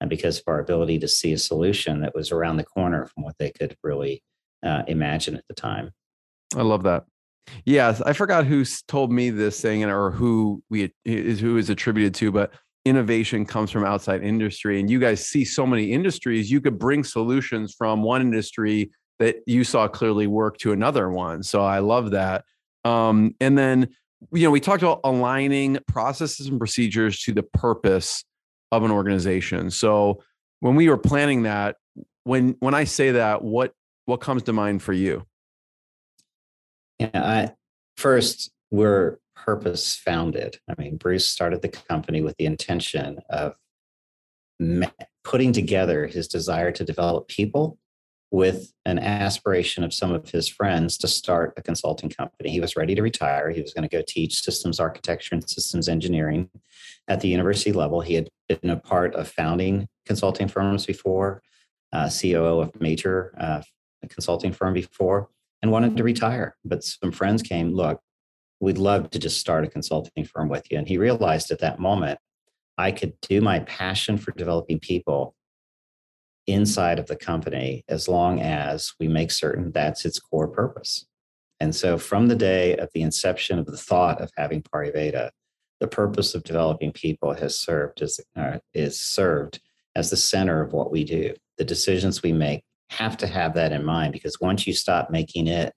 and 0.00 0.08
because 0.08 0.38
of 0.38 0.44
our 0.46 0.60
ability 0.60 0.98
to 0.98 1.08
see 1.08 1.32
a 1.32 1.38
solution 1.38 2.00
that 2.00 2.14
was 2.14 2.30
around 2.30 2.56
the 2.56 2.64
corner 2.64 3.06
from 3.06 3.24
what 3.24 3.36
they 3.38 3.50
could 3.50 3.76
really 3.82 4.22
uh, 4.64 4.82
imagine 4.86 5.34
at 5.36 5.44
the 5.48 5.54
time 5.54 5.92
I 6.56 6.62
love 6.62 6.82
that. 6.82 7.04
Yes, 7.64 8.00
I 8.00 8.12
forgot 8.12 8.46
who 8.46 8.64
told 8.86 9.12
me 9.12 9.30
this 9.30 9.60
thing 9.60 9.84
or 9.84 10.10
who 10.10 10.62
we 10.70 10.92
is 11.04 11.40
who 11.40 11.56
is 11.56 11.70
attributed 11.70 12.14
to, 12.16 12.32
but 12.32 12.52
innovation 12.84 13.44
comes 13.44 13.70
from 13.70 13.84
outside 13.84 14.22
industry. 14.22 14.80
And 14.80 14.90
you 14.90 14.98
guys 14.98 15.26
see 15.26 15.44
so 15.44 15.66
many 15.66 15.92
industries, 15.92 16.50
you 16.50 16.60
could 16.60 16.78
bring 16.78 17.04
solutions 17.04 17.74
from 17.76 18.02
one 18.02 18.20
industry 18.22 18.90
that 19.18 19.36
you 19.46 19.64
saw 19.64 19.86
clearly 19.86 20.26
work 20.26 20.56
to 20.58 20.72
another 20.72 21.10
one. 21.10 21.42
So 21.42 21.62
I 21.62 21.80
love 21.80 22.12
that. 22.12 22.44
Um, 22.84 23.34
and 23.40 23.56
then 23.56 23.88
you 24.32 24.44
know 24.44 24.50
we 24.50 24.60
talked 24.60 24.82
about 24.82 25.00
aligning 25.04 25.78
processes 25.86 26.46
and 26.46 26.58
procedures 26.58 27.20
to 27.22 27.32
the 27.32 27.42
purpose 27.42 28.24
of 28.72 28.84
an 28.84 28.90
organization. 28.90 29.70
So 29.70 30.22
when 30.60 30.76
we 30.76 30.88
were 30.88 30.98
planning 30.98 31.42
that, 31.42 31.76
when 32.24 32.56
when 32.60 32.74
I 32.74 32.84
say 32.84 33.12
that, 33.12 33.42
what 33.42 33.72
what 34.06 34.20
comes 34.20 34.44
to 34.44 34.52
mind 34.52 34.82
for 34.82 34.92
you? 34.92 35.26
Yeah, 37.00 37.08
I, 37.14 37.50
first, 37.96 38.50
we're 38.70 39.18
purpose 39.34 39.96
founded. 39.96 40.58
I 40.68 40.74
mean, 40.80 40.96
Bruce 40.96 41.26
started 41.26 41.62
the 41.62 41.68
company 41.68 42.20
with 42.20 42.36
the 42.36 42.44
intention 42.44 43.20
of 43.30 43.54
putting 45.24 45.54
together 45.54 46.06
his 46.06 46.28
desire 46.28 46.70
to 46.72 46.84
develop 46.84 47.26
people 47.26 47.78
with 48.30 48.74
an 48.84 48.98
aspiration 48.98 49.82
of 49.82 49.94
some 49.94 50.12
of 50.12 50.30
his 50.30 50.46
friends 50.46 50.98
to 50.98 51.08
start 51.08 51.54
a 51.56 51.62
consulting 51.62 52.10
company. 52.10 52.50
He 52.50 52.60
was 52.60 52.76
ready 52.76 52.94
to 52.94 53.02
retire. 53.02 53.50
He 53.50 53.62
was 53.62 53.72
going 53.72 53.88
to 53.88 53.96
go 53.96 54.04
teach 54.06 54.42
systems 54.42 54.78
architecture 54.78 55.34
and 55.34 55.48
systems 55.48 55.88
engineering 55.88 56.50
at 57.08 57.22
the 57.22 57.28
university 57.28 57.72
level. 57.72 58.02
He 58.02 58.12
had 58.12 58.28
been 58.46 58.68
a 58.68 58.76
part 58.76 59.14
of 59.14 59.26
founding 59.26 59.88
consulting 60.04 60.48
firms 60.48 60.84
before, 60.84 61.40
uh, 61.94 62.10
COO 62.10 62.60
of 62.60 62.78
major 62.78 63.34
uh, 63.40 63.62
consulting 64.10 64.52
firm 64.52 64.74
before 64.74 65.30
and 65.62 65.70
wanted 65.70 65.96
to 65.96 66.04
retire. 66.04 66.56
But 66.64 66.84
some 66.84 67.12
friends 67.12 67.42
came, 67.42 67.72
look, 67.74 68.00
we'd 68.60 68.78
love 68.78 69.10
to 69.10 69.18
just 69.18 69.40
start 69.40 69.64
a 69.64 69.68
consulting 69.68 70.24
firm 70.24 70.48
with 70.48 70.70
you. 70.70 70.78
And 70.78 70.88
he 70.88 70.98
realized 70.98 71.50
at 71.50 71.60
that 71.60 71.78
moment, 71.78 72.18
I 72.78 72.92
could 72.92 73.12
do 73.22 73.40
my 73.40 73.60
passion 73.60 74.16
for 74.16 74.32
developing 74.32 74.78
people 74.78 75.34
inside 76.46 76.98
of 76.98 77.06
the 77.06 77.16
company 77.16 77.84
as 77.88 78.08
long 78.08 78.40
as 78.40 78.92
we 78.98 79.08
make 79.08 79.30
certain 79.30 79.70
that's 79.72 80.04
its 80.04 80.18
core 80.18 80.48
purpose. 80.48 81.06
And 81.60 81.74
so 81.74 81.98
from 81.98 82.28
the 82.28 82.36
day 82.36 82.76
of 82.76 82.88
the 82.94 83.02
inception 83.02 83.58
of 83.58 83.66
the 83.66 83.76
thought 83.76 84.20
of 84.20 84.30
having 84.36 84.62
Pariveda, 84.62 85.30
the 85.78 85.88
purpose 85.88 86.34
of 86.34 86.42
developing 86.42 86.92
people 86.92 87.34
has 87.34 87.58
served 87.58 88.02
as 88.02 88.20
uh, 88.36 88.58
is 88.74 88.98
served 88.98 89.60
as 89.94 90.10
the 90.10 90.16
center 90.16 90.62
of 90.62 90.72
what 90.72 90.90
we 90.90 91.04
do. 91.04 91.34
The 91.58 91.64
decisions 91.64 92.22
we 92.22 92.32
make 92.32 92.64
have 92.90 93.16
to 93.18 93.26
have 93.26 93.54
that 93.54 93.72
in 93.72 93.84
mind 93.84 94.12
because 94.12 94.40
once 94.40 94.66
you 94.66 94.72
stop 94.72 95.10
making 95.10 95.46
it 95.46 95.72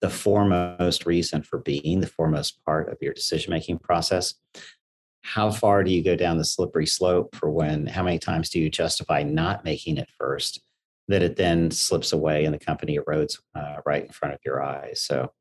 the 0.00 0.10
foremost 0.10 1.06
reason 1.06 1.42
for 1.42 1.58
being, 1.58 2.00
the 2.00 2.06
foremost 2.06 2.62
part 2.64 2.90
of 2.90 2.98
your 3.00 3.14
decision 3.14 3.50
making 3.50 3.78
process, 3.78 4.34
how 5.22 5.50
far 5.50 5.82
do 5.82 5.90
you 5.90 6.02
go 6.02 6.16
down 6.16 6.36
the 6.36 6.44
slippery 6.44 6.86
slope 6.86 7.34
for 7.34 7.50
when, 7.50 7.86
how 7.86 8.02
many 8.02 8.18
times 8.18 8.50
do 8.50 8.60
you 8.60 8.68
justify 8.68 9.22
not 9.22 9.64
making 9.64 9.96
it 9.96 10.08
first, 10.18 10.60
that 11.08 11.22
it 11.22 11.36
then 11.36 11.70
slips 11.70 12.12
away 12.12 12.44
and 12.44 12.52
the 12.52 12.58
company 12.58 12.98
erodes 12.98 13.38
uh, 13.54 13.76
right 13.86 14.04
in 14.04 14.10
front 14.10 14.34
of 14.34 14.40
your 14.44 14.62
eyes? 14.62 15.00
So 15.00 15.32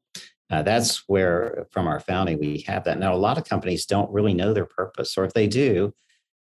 uh, 0.50 0.62
that's 0.62 1.04
where, 1.08 1.66
from 1.72 1.88
our 1.88 2.00
founding, 2.00 2.40
we 2.40 2.64
have 2.68 2.84
that. 2.86 3.00
Now, 3.00 3.14
a 3.14 3.18
lot 3.18 3.38
of 3.38 3.44
companies 3.44 3.86
don't 3.86 4.12
really 4.12 4.34
know 4.34 4.54
their 4.54 4.66
purpose, 4.66 5.18
or 5.18 5.26
if 5.26 5.34
they 5.34 5.48
do, 5.48 5.94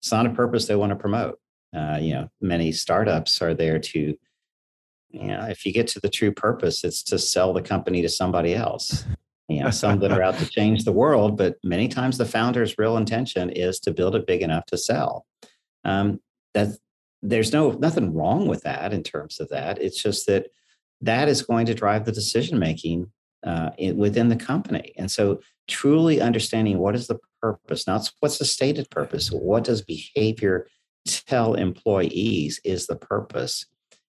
it's 0.01 0.11
not 0.11 0.25
a 0.25 0.31
purpose 0.31 0.67
they 0.67 0.75
want 0.75 0.91
to 0.91 0.95
promote. 0.95 1.39
Uh, 1.75 1.97
you 2.01 2.13
know, 2.13 2.29
many 2.41 2.71
startups 2.71 3.41
are 3.41 3.53
there 3.53 3.79
to, 3.79 4.15
you 5.11 5.27
know, 5.27 5.45
if 5.47 5.65
you 5.65 5.73
get 5.73 5.87
to 5.87 5.99
the 5.99 6.09
true 6.09 6.31
purpose, 6.31 6.83
it's 6.83 7.03
to 7.03 7.19
sell 7.19 7.53
the 7.53 7.61
company 7.61 8.01
to 8.01 8.09
somebody 8.09 8.55
else. 8.55 9.05
You 9.47 9.63
know 9.63 9.69
some 9.69 9.99
that 9.99 10.13
are 10.13 10.23
out 10.23 10.37
to 10.37 10.45
change 10.49 10.85
the 10.85 10.93
world 10.93 11.37
but 11.37 11.57
many 11.61 11.89
times 11.89 12.17
the 12.17 12.25
founder's 12.25 12.77
real 12.77 12.95
intention 12.95 13.49
is 13.49 13.81
to 13.81 13.91
build 13.91 14.15
it 14.15 14.25
big 14.25 14.41
enough 14.41 14.65
to 14.67 14.77
sell. 14.77 15.25
Um, 15.83 16.21
that 16.53 16.69
there's 17.21 17.51
no 17.51 17.71
nothing 17.71 18.13
wrong 18.13 18.47
with 18.47 18.63
that 18.63 18.93
in 18.93 19.03
terms 19.03 19.41
of 19.41 19.49
that. 19.49 19.81
It's 19.81 20.01
just 20.01 20.25
that 20.27 20.47
that 21.01 21.27
is 21.27 21.41
going 21.41 21.65
to 21.65 21.73
drive 21.73 22.05
the 22.05 22.13
decision 22.13 22.59
making 22.59 23.11
uh, 23.45 23.71
in, 23.77 23.97
within 23.97 24.29
the 24.29 24.35
company. 24.35 24.93
And 24.97 25.11
so 25.11 25.41
truly 25.67 26.21
understanding 26.21 26.77
what 26.77 26.95
is 26.95 27.07
the 27.07 27.19
purpose 27.41 27.87
not 27.87 28.11
what's 28.19 28.37
the 28.37 28.45
stated 28.45 28.89
purpose 28.91 29.31
what 29.31 29.63
does 29.63 29.81
behavior 29.81 30.67
tell 31.07 31.55
employees 31.55 32.59
is 32.63 32.85
the 32.85 32.95
purpose 32.95 33.65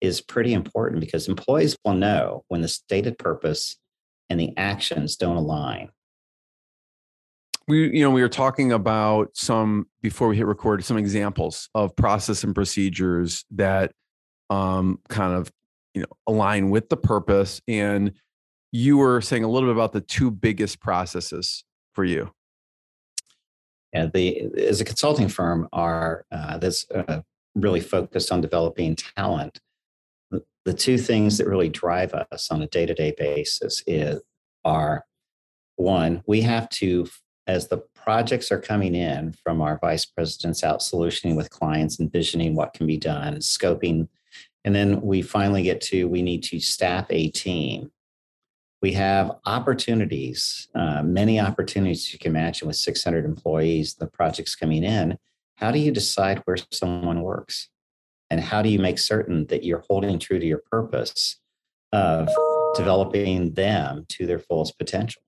is 0.01 0.21
pretty 0.21 0.53
important 0.53 1.01
because 1.01 1.29
employees 1.29 1.77
will 1.85 1.95
know 1.95 2.45
when 2.49 2.61
the 2.61 2.69
stated 2.69 3.19
purpose 3.19 3.77
and 4.29 4.39
the 4.39 4.53
actions 4.57 5.17
don't 5.17 5.37
align. 5.37 5.91
We 7.69 7.97
you 7.97 8.03
know 8.05 8.11
we 8.11 8.23
were 8.23 8.29
talking 8.29 8.73
about 8.73 9.31
some 9.35 9.87
before 10.01 10.29
we 10.29 10.37
hit 10.37 10.47
record 10.47 10.85
some 10.85 10.97
examples 10.97 11.69
of 11.75 11.97
process 11.97 12.45
and 12.45 12.55
procedures 12.55 13.45
that 13.51 13.93
um 14.51 15.01
kind 15.09 15.35
of 15.35 15.51
you 15.95 16.03
know 16.03 16.09
align 16.27 16.71
with 16.71 16.89
the 16.89 16.97
purpose. 16.97 17.61
And 17.67 18.13
you 18.71 18.99
were 18.99 19.21
saying 19.21 19.43
a 19.43 19.49
little 19.49 19.69
bit 19.69 19.75
about 19.75 19.93
the 19.93 20.01
two 20.01 20.31
biggest 20.31 20.81
processes 20.81 21.65
for 21.93 22.05
you. 22.05 22.31
Yeah 23.93 24.07
the 24.13 24.49
as 24.59 24.81
a 24.81 24.85
consulting 24.85 25.29
firm 25.29 25.69
are 25.73 26.25
uh, 26.31 26.59
that's 26.59 26.89
uh, 26.91 27.23
really 27.57 27.81
focused 27.81 28.31
on 28.31 28.41
developing 28.41 28.95
talent 28.95 29.61
the 30.31 30.75
two 30.75 30.99
things 30.99 31.39
that 31.39 31.47
really 31.47 31.69
drive 31.69 32.13
us 32.13 32.51
on 32.51 32.63
a 32.63 32.67
day-to-day 32.67 33.15
basis 33.17 33.83
is 33.87 34.21
are 34.65 35.05
one 35.77 36.23
we 36.27 36.41
have 36.41 36.69
to 36.71 37.07
as 37.47 37.69
the 37.69 37.79
projects 37.95 38.51
are 38.51 38.61
coming 38.61 38.95
in 38.95 39.33
from 39.45 39.61
our 39.61 39.79
vice 39.79 40.05
presidents 40.05 40.65
out 40.65 40.81
solutioning 40.81 41.37
with 41.37 41.51
clients 41.51 42.01
envisioning 42.01 42.57
what 42.57 42.73
can 42.75 42.87
be 42.87 42.97
done 42.97 43.37
scoping 43.37 44.09
and 44.67 44.75
then 44.75 45.01
we 45.01 45.23
finally 45.23 45.63
get 45.63 45.81
to 45.81 46.09
we 46.09 46.21
need 46.23 46.43
to 46.43 46.59
staff 46.61 47.07
a 47.11 47.31
team. 47.31 47.93
We 48.83 48.93
have 48.93 49.39
opportunities 49.47 50.69
uh, 50.75 51.03
many 51.03 51.41
opportunities 51.41 52.13
you 52.13 52.19
can 52.19 52.33
imagine 52.33 52.67
with 52.67 52.77
600 52.77 53.25
employees 53.25 53.95
the 53.95 54.09
projects 54.09 54.57
coming 54.57 54.83
in. 54.83 55.17
How 55.55 55.71
do 55.71 55.79
you 55.79 55.93
decide 55.93 56.43
where 56.45 56.59
someone 56.73 57.23
works 57.23 57.69
and 58.31 58.41
how 58.41 58.63
do 58.63 58.69
you 58.69 58.79
make 58.79 58.99
certain 58.99 59.47
that 59.47 59.65
you're 59.65 59.85
holding 59.89 60.19
true 60.19 60.39
to 60.39 60.47
your 60.47 60.63
purpose 60.71 61.37
of 61.93 62.29
developing 62.75 63.55
them 63.55 64.05
to 64.09 64.27
their 64.27 64.39
fullest 64.39 64.79
potential? 64.79 65.23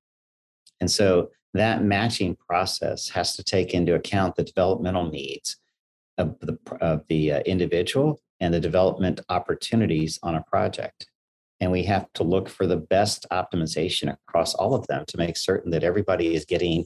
And 0.81 0.91
so 0.91 1.31
that 1.55 1.83
matching 1.83 2.37
process 2.37 3.09
has 3.11 3.35
to 3.37 3.45
take 3.45 3.75
into 3.75 3.95
account 3.95 4.37
the 4.37 4.45
developmental 4.45 5.11
needs 5.11 5.57
of 6.19 6.39
the, 6.41 6.59
of 6.81 7.05
the 7.09 7.33
uh, 7.33 7.41
individual 7.41 8.21
and 8.41 8.53
the 8.53 8.61
development 8.61 9.21
opportunities 9.29 10.19
on 10.23 10.35
a 10.35 10.43
project. 10.43 11.07
And 11.61 11.73
we 11.73 11.85
have 11.85 12.13
to 12.15 12.23
look 12.23 12.49
for 12.49 12.67
the 12.67 12.77
best 12.77 13.27
optimization 13.33 14.13
across 14.13 14.55
all 14.55 14.75
of 14.75 14.87
them 14.87 15.05
to 15.09 15.17
make 15.17 15.37
certain 15.37 15.71
that 15.73 15.83
everybody 15.83 16.35
is 16.35 16.45
getting 16.45 16.85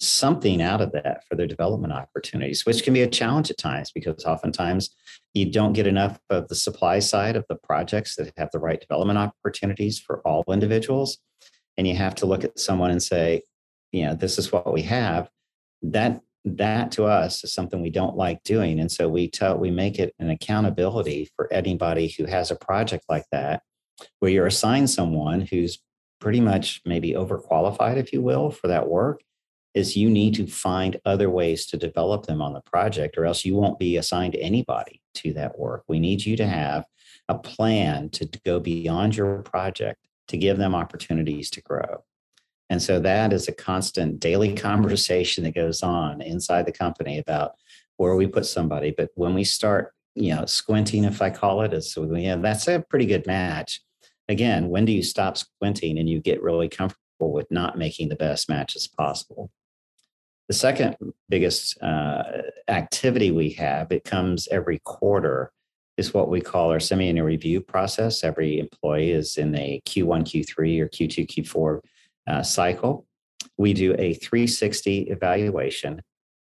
something 0.00 0.62
out 0.62 0.80
of 0.80 0.92
that 0.92 1.24
for 1.28 1.34
their 1.34 1.46
development 1.46 1.92
opportunities, 1.92 2.64
which 2.64 2.84
can 2.84 2.94
be 2.94 3.02
a 3.02 3.08
challenge 3.08 3.50
at 3.50 3.58
times 3.58 3.90
because 3.90 4.24
oftentimes 4.24 4.90
you 5.34 5.50
don't 5.50 5.72
get 5.72 5.86
enough 5.86 6.18
of 6.30 6.48
the 6.48 6.54
supply 6.54 6.98
side 7.00 7.36
of 7.36 7.44
the 7.48 7.56
projects 7.56 8.16
that 8.16 8.32
have 8.36 8.50
the 8.52 8.58
right 8.58 8.80
development 8.80 9.18
opportunities 9.18 9.98
for 9.98 10.20
all 10.20 10.44
individuals. 10.48 11.18
And 11.76 11.86
you 11.86 11.94
have 11.96 12.14
to 12.16 12.26
look 12.26 12.44
at 12.44 12.58
someone 12.58 12.90
and 12.90 13.02
say, 13.02 13.42
you 13.92 14.04
know, 14.04 14.14
this 14.14 14.38
is 14.38 14.52
what 14.52 14.72
we 14.72 14.82
have. 14.82 15.28
That 15.82 16.20
that 16.44 16.92
to 16.92 17.04
us 17.04 17.44
is 17.44 17.52
something 17.52 17.82
we 17.82 17.90
don't 17.90 18.16
like 18.16 18.42
doing. 18.42 18.80
And 18.80 18.90
so 18.90 19.08
we 19.08 19.28
tell 19.28 19.58
we 19.58 19.70
make 19.70 19.98
it 19.98 20.14
an 20.18 20.30
accountability 20.30 21.28
for 21.36 21.52
anybody 21.52 22.08
who 22.08 22.24
has 22.24 22.50
a 22.50 22.56
project 22.56 23.04
like 23.08 23.24
that, 23.32 23.62
where 24.20 24.30
you're 24.30 24.46
assigned 24.46 24.90
someone 24.90 25.42
who's 25.42 25.78
pretty 26.20 26.40
much 26.40 26.80
maybe 26.84 27.12
overqualified, 27.12 27.96
if 27.96 28.12
you 28.12 28.22
will, 28.22 28.50
for 28.50 28.68
that 28.68 28.88
work 28.88 29.20
is 29.78 29.96
you 29.96 30.10
need 30.10 30.34
to 30.34 30.46
find 30.46 31.00
other 31.04 31.30
ways 31.30 31.64
to 31.66 31.76
develop 31.76 32.26
them 32.26 32.42
on 32.42 32.52
the 32.52 32.60
project 32.60 33.16
or 33.16 33.24
else 33.24 33.44
you 33.44 33.54
won't 33.54 33.78
be 33.78 33.96
assigned 33.96 34.34
anybody 34.34 35.00
to 35.14 35.32
that 35.32 35.58
work. 35.58 35.84
We 35.86 36.00
need 36.00 36.26
you 36.26 36.36
to 36.36 36.46
have 36.46 36.84
a 37.28 37.38
plan 37.38 38.10
to 38.10 38.28
go 38.44 38.58
beyond 38.58 39.16
your 39.16 39.42
project 39.42 40.00
to 40.26 40.36
give 40.36 40.58
them 40.58 40.74
opportunities 40.74 41.48
to 41.50 41.62
grow. 41.62 42.04
And 42.68 42.82
so 42.82 43.00
that 43.00 43.32
is 43.32 43.46
a 43.46 43.52
constant 43.52 44.18
daily 44.18 44.54
conversation 44.68 45.44
that 45.44 45.54
goes 45.54 45.82
on 45.82 46.20
inside 46.20 46.66
the 46.66 46.72
company 46.72 47.18
about 47.18 47.52
where 47.96 48.16
we 48.16 48.26
put 48.26 48.46
somebody. 48.46 48.92
But 48.96 49.10
when 49.14 49.34
we 49.34 49.44
start 49.44 49.94
you 50.14 50.34
know 50.34 50.44
squinting 50.46 51.04
if 51.04 51.22
i 51.22 51.30
call 51.30 51.62
it 51.62 51.72
is 51.72 51.92
so 51.92 52.12
yeah 52.16 52.34
that's 52.34 52.66
a 52.66 52.84
pretty 52.90 53.06
good 53.06 53.26
match. 53.26 53.80
Again 54.28 54.68
when 54.68 54.84
do 54.84 54.92
you 54.92 55.02
stop 55.02 55.36
squinting 55.36 55.96
and 55.98 56.08
you 56.08 56.20
get 56.20 56.42
really 56.42 56.68
comfortable 56.68 57.32
with 57.32 57.50
not 57.50 57.78
making 57.78 58.08
the 58.08 58.16
best 58.16 58.48
matches 58.48 58.88
possible 58.88 59.50
the 60.48 60.54
second 60.54 60.96
biggest 61.28 61.80
uh, 61.82 62.22
activity 62.68 63.30
we 63.30 63.50
have, 63.50 63.92
it 63.92 64.04
comes 64.04 64.48
every 64.50 64.80
quarter, 64.80 65.52
is 65.98 66.14
what 66.14 66.30
we 66.30 66.40
call 66.40 66.70
our 66.70 66.80
semi-annual 66.80 67.26
review 67.26 67.60
process. 67.60 68.24
Every 68.24 68.58
employee 68.58 69.10
is 69.10 69.36
in 69.36 69.54
a 69.56 69.82
Q1, 69.84 70.22
Q3, 70.22 70.80
or 70.80 70.88
Q2, 70.88 71.26
Q4 71.26 71.80
uh, 72.28 72.42
cycle. 72.42 73.04
We 73.58 73.74
do 73.74 73.94
a 73.98 74.14
360 74.14 75.02
evaluation, 75.10 76.00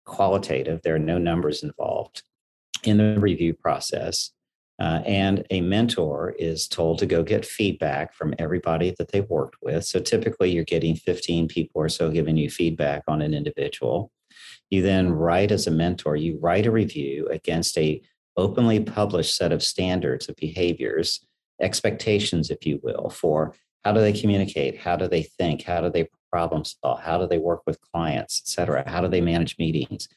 qualitative. 0.05 0.81
There 0.83 0.95
are 0.95 0.99
no 0.99 1.17
numbers 1.17 1.63
involved 1.63 2.23
in 2.83 2.97
the 2.97 3.19
review 3.19 3.53
process. 3.53 4.31
Uh, 4.79 5.01
and 5.05 5.43
a 5.49 5.61
mentor 5.61 6.35
is 6.37 6.67
told 6.67 6.99
to 6.99 7.05
go 7.05 7.23
get 7.23 7.45
feedback 7.45 8.13
from 8.13 8.35
everybody 8.37 8.93
that 8.97 9.11
they've 9.11 9.29
worked 9.29 9.55
with. 9.61 9.83
So 9.85 9.99
typically, 9.99 10.51
you're 10.51 10.63
getting 10.63 10.95
15 10.95 11.47
people 11.47 11.81
or 11.81 11.89
so 11.89 12.11
giving 12.11 12.37
you 12.37 12.49
feedback 12.49 13.03
on 13.07 13.21
an 13.21 13.33
individual. 13.33 14.11
You 14.69 14.83
then 14.83 15.11
write 15.11 15.51
as 15.51 15.65
a 15.65 15.71
mentor, 15.71 16.15
you 16.15 16.37
write 16.39 16.67
a 16.67 16.71
review 16.71 17.27
against 17.31 17.77
a 17.77 18.01
openly 18.35 18.79
published 18.79 19.35
set 19.35 19.51
of 19.51 19.63
standards 19.63 20.29
of 20.29 20.35
behaviors, 20.35 21.25
expectations, 21.59 22.51
if 22.51 22.65
you 22.65 22.79
will, 22.83 23.09
for 23.09 23.55
how 23.83 23.93
do 23.93 23.99
they 23.99 24.13
communicate, 24.13 24.77
how 24.77 24.95
do 24.95 25.07
they 25.07 25.23
think, 25.23 25.63
how 25.63 25.81
do 25.81 25.89
they 25.89 26.07
problem 26.31 26.63
solve, 26.63 27.01
how 27.01 27.17
do 27.17 27.25
they 27.25 27.39
work 27.39 27.61
with 27.65 27.81
clients, 27.81 28.41
et 28.43 28.47
cetera, 28.47 28.87
how 28.87 29.01
do 29.01 29.07
they 29.07 29.21
manage 29.21 29.57
meetings 29.57 30.07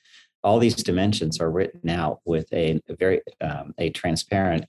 all 0.42 0.58
these 0.58 0.74
dimensions 0.74 1.40
are 1.40 1.50
written 1.50 1.88
out 1.90 2.20
with 2.24 2.52
a, 2.52 2.80
a 2.88 2.96
very 2.96 3.20
um, 3.40 3.74
a 3.78 3.90
transparent 3.90 4.64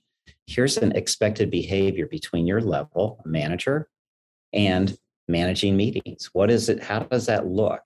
here's 0.46 0.76
an 0.76 0.92
expected 0.92 1.50
behavior 1.50 2.06
between 2.06 2.46
your 2.46 2.60
level 2.60 3.20
manager 3.24 3.88
and 4.52 4.96
managing 5.28 5.76
meetings. 5.76 6.30
What 6.32 6.50
is 6.50 6.68
it 6.68 6.82
how 6.82 7.00
does 7.00 7.26
that 7.26 7.46
look? 7.46 7.82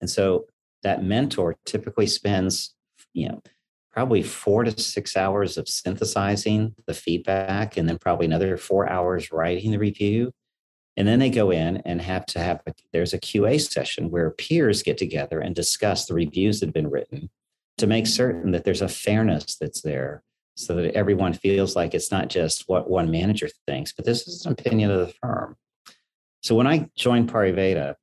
And 0.00 0.08
so 0.08 0.46
that 0.82 1.04
mentor 1.04 1.56
typically 1.64 2.06
spends 2.06 2.74
you 3.12 3.28
know 3.28 3.42
probably 3.92 4.22
four 4.22 4.62
to 4.62 4.80
six 4.80 5.16
hours 5.16 5.58
of 5.58 5.68
synthesizing 5.68 6.74
the 6.86 6.94
feedback 6.94 7.76
and 7.76 7.88
then 7.88 7.98
probably 7.98 8.26
another 8.26 8.56
four 8.56 8.88
hours 8.88 9.32
writing 9.32 9.72
the 9.72 9.78
review 9.78 10.32
and 10.96 11.06
then 11.06 11.18
they 11.18 11.30
go 11.30 11.50
in 11.50 11.78
and 11.78 12.00
have 12.02 12.26
to 12.26 12.40
have, 12.40 12.60
a, 12.66 12.74
there's 12.92 13.14
a 13.14 13.18
QA 13.18 13.60
session 13.60 14.10
where 14.10 14.30
peers 14.30 14.82
get 14.82 14.98
together 14.98 15.40
and 15.40 15.54
discuss 15.54 16.06
the 16.06 16.14
reviews 16.14 16.60
that 16.60 16.66
have 16.66 16.74
been 16.74 16.90
written 16.90 17.30
to 17.78 17.86
make 17.86 18.06
certain 18.06 18.50
that 18.50 18.64
there's 18.64 18.82
a 18.82 18.88
fairness 18.88 19.56
that's 19.56 19.82
there 19.82 20.22
so 20.56 20.74
that 20.74 20.94
everyone 20.94 21.32
feels 21.32 21.74
like 21.74 21.94
it's 21.94 22.10
not 22.10 22.28
just 22.28 22.64
what 22.68 22.90
one 22.90 23.10
manager 23.10 23.48
thinks, 23.66 23.92
but 23.92 24.04
this 24.04 24.28
is 24.28 24.44
an 24.44 24.52
opinion 24.52 24.90
of 24.90 25.00
the 25.00 25.14
firm. 25.22 25.56
So 26.42 26.54
when 26.54 26.66
I 26.66 26.88
joined 26.96 27.30
Pariveda, 27.30 27.94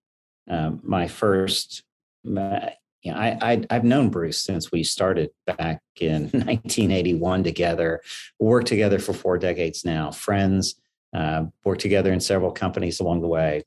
um, 0.50 0.80
my 0.84 1.08
first, 1.08 1.84
you 2.24 2.34
know, 2.34 2.74
I, 3.06 3.38
I, 3.70 3.74
have 3.74 3.84
known 3.84 4.10
Bruce 4.10 4.42
since 4.42 4.72
we 4.72 4.84
started 4.84 5.30
back 5.46 5.82
in 6.00 6.22
1981 6.32 7.44
together, 7.44 8.02
worked 8.40 8.68
together 8.68 8.98
for 8.98 9.14
four 9.14 9.38
decades 9.38 9.86
now, 9.86 10.12
friends 10.12 10.76
uh, 11.14 11.46
worked 11.64 11.82
together 11.82 12.12
in 12.12 12.20
several 12.20 12.52
companies 12.52 13.00
along 13.00 13.22
the 13.22 13.28
way. 13.28 13.64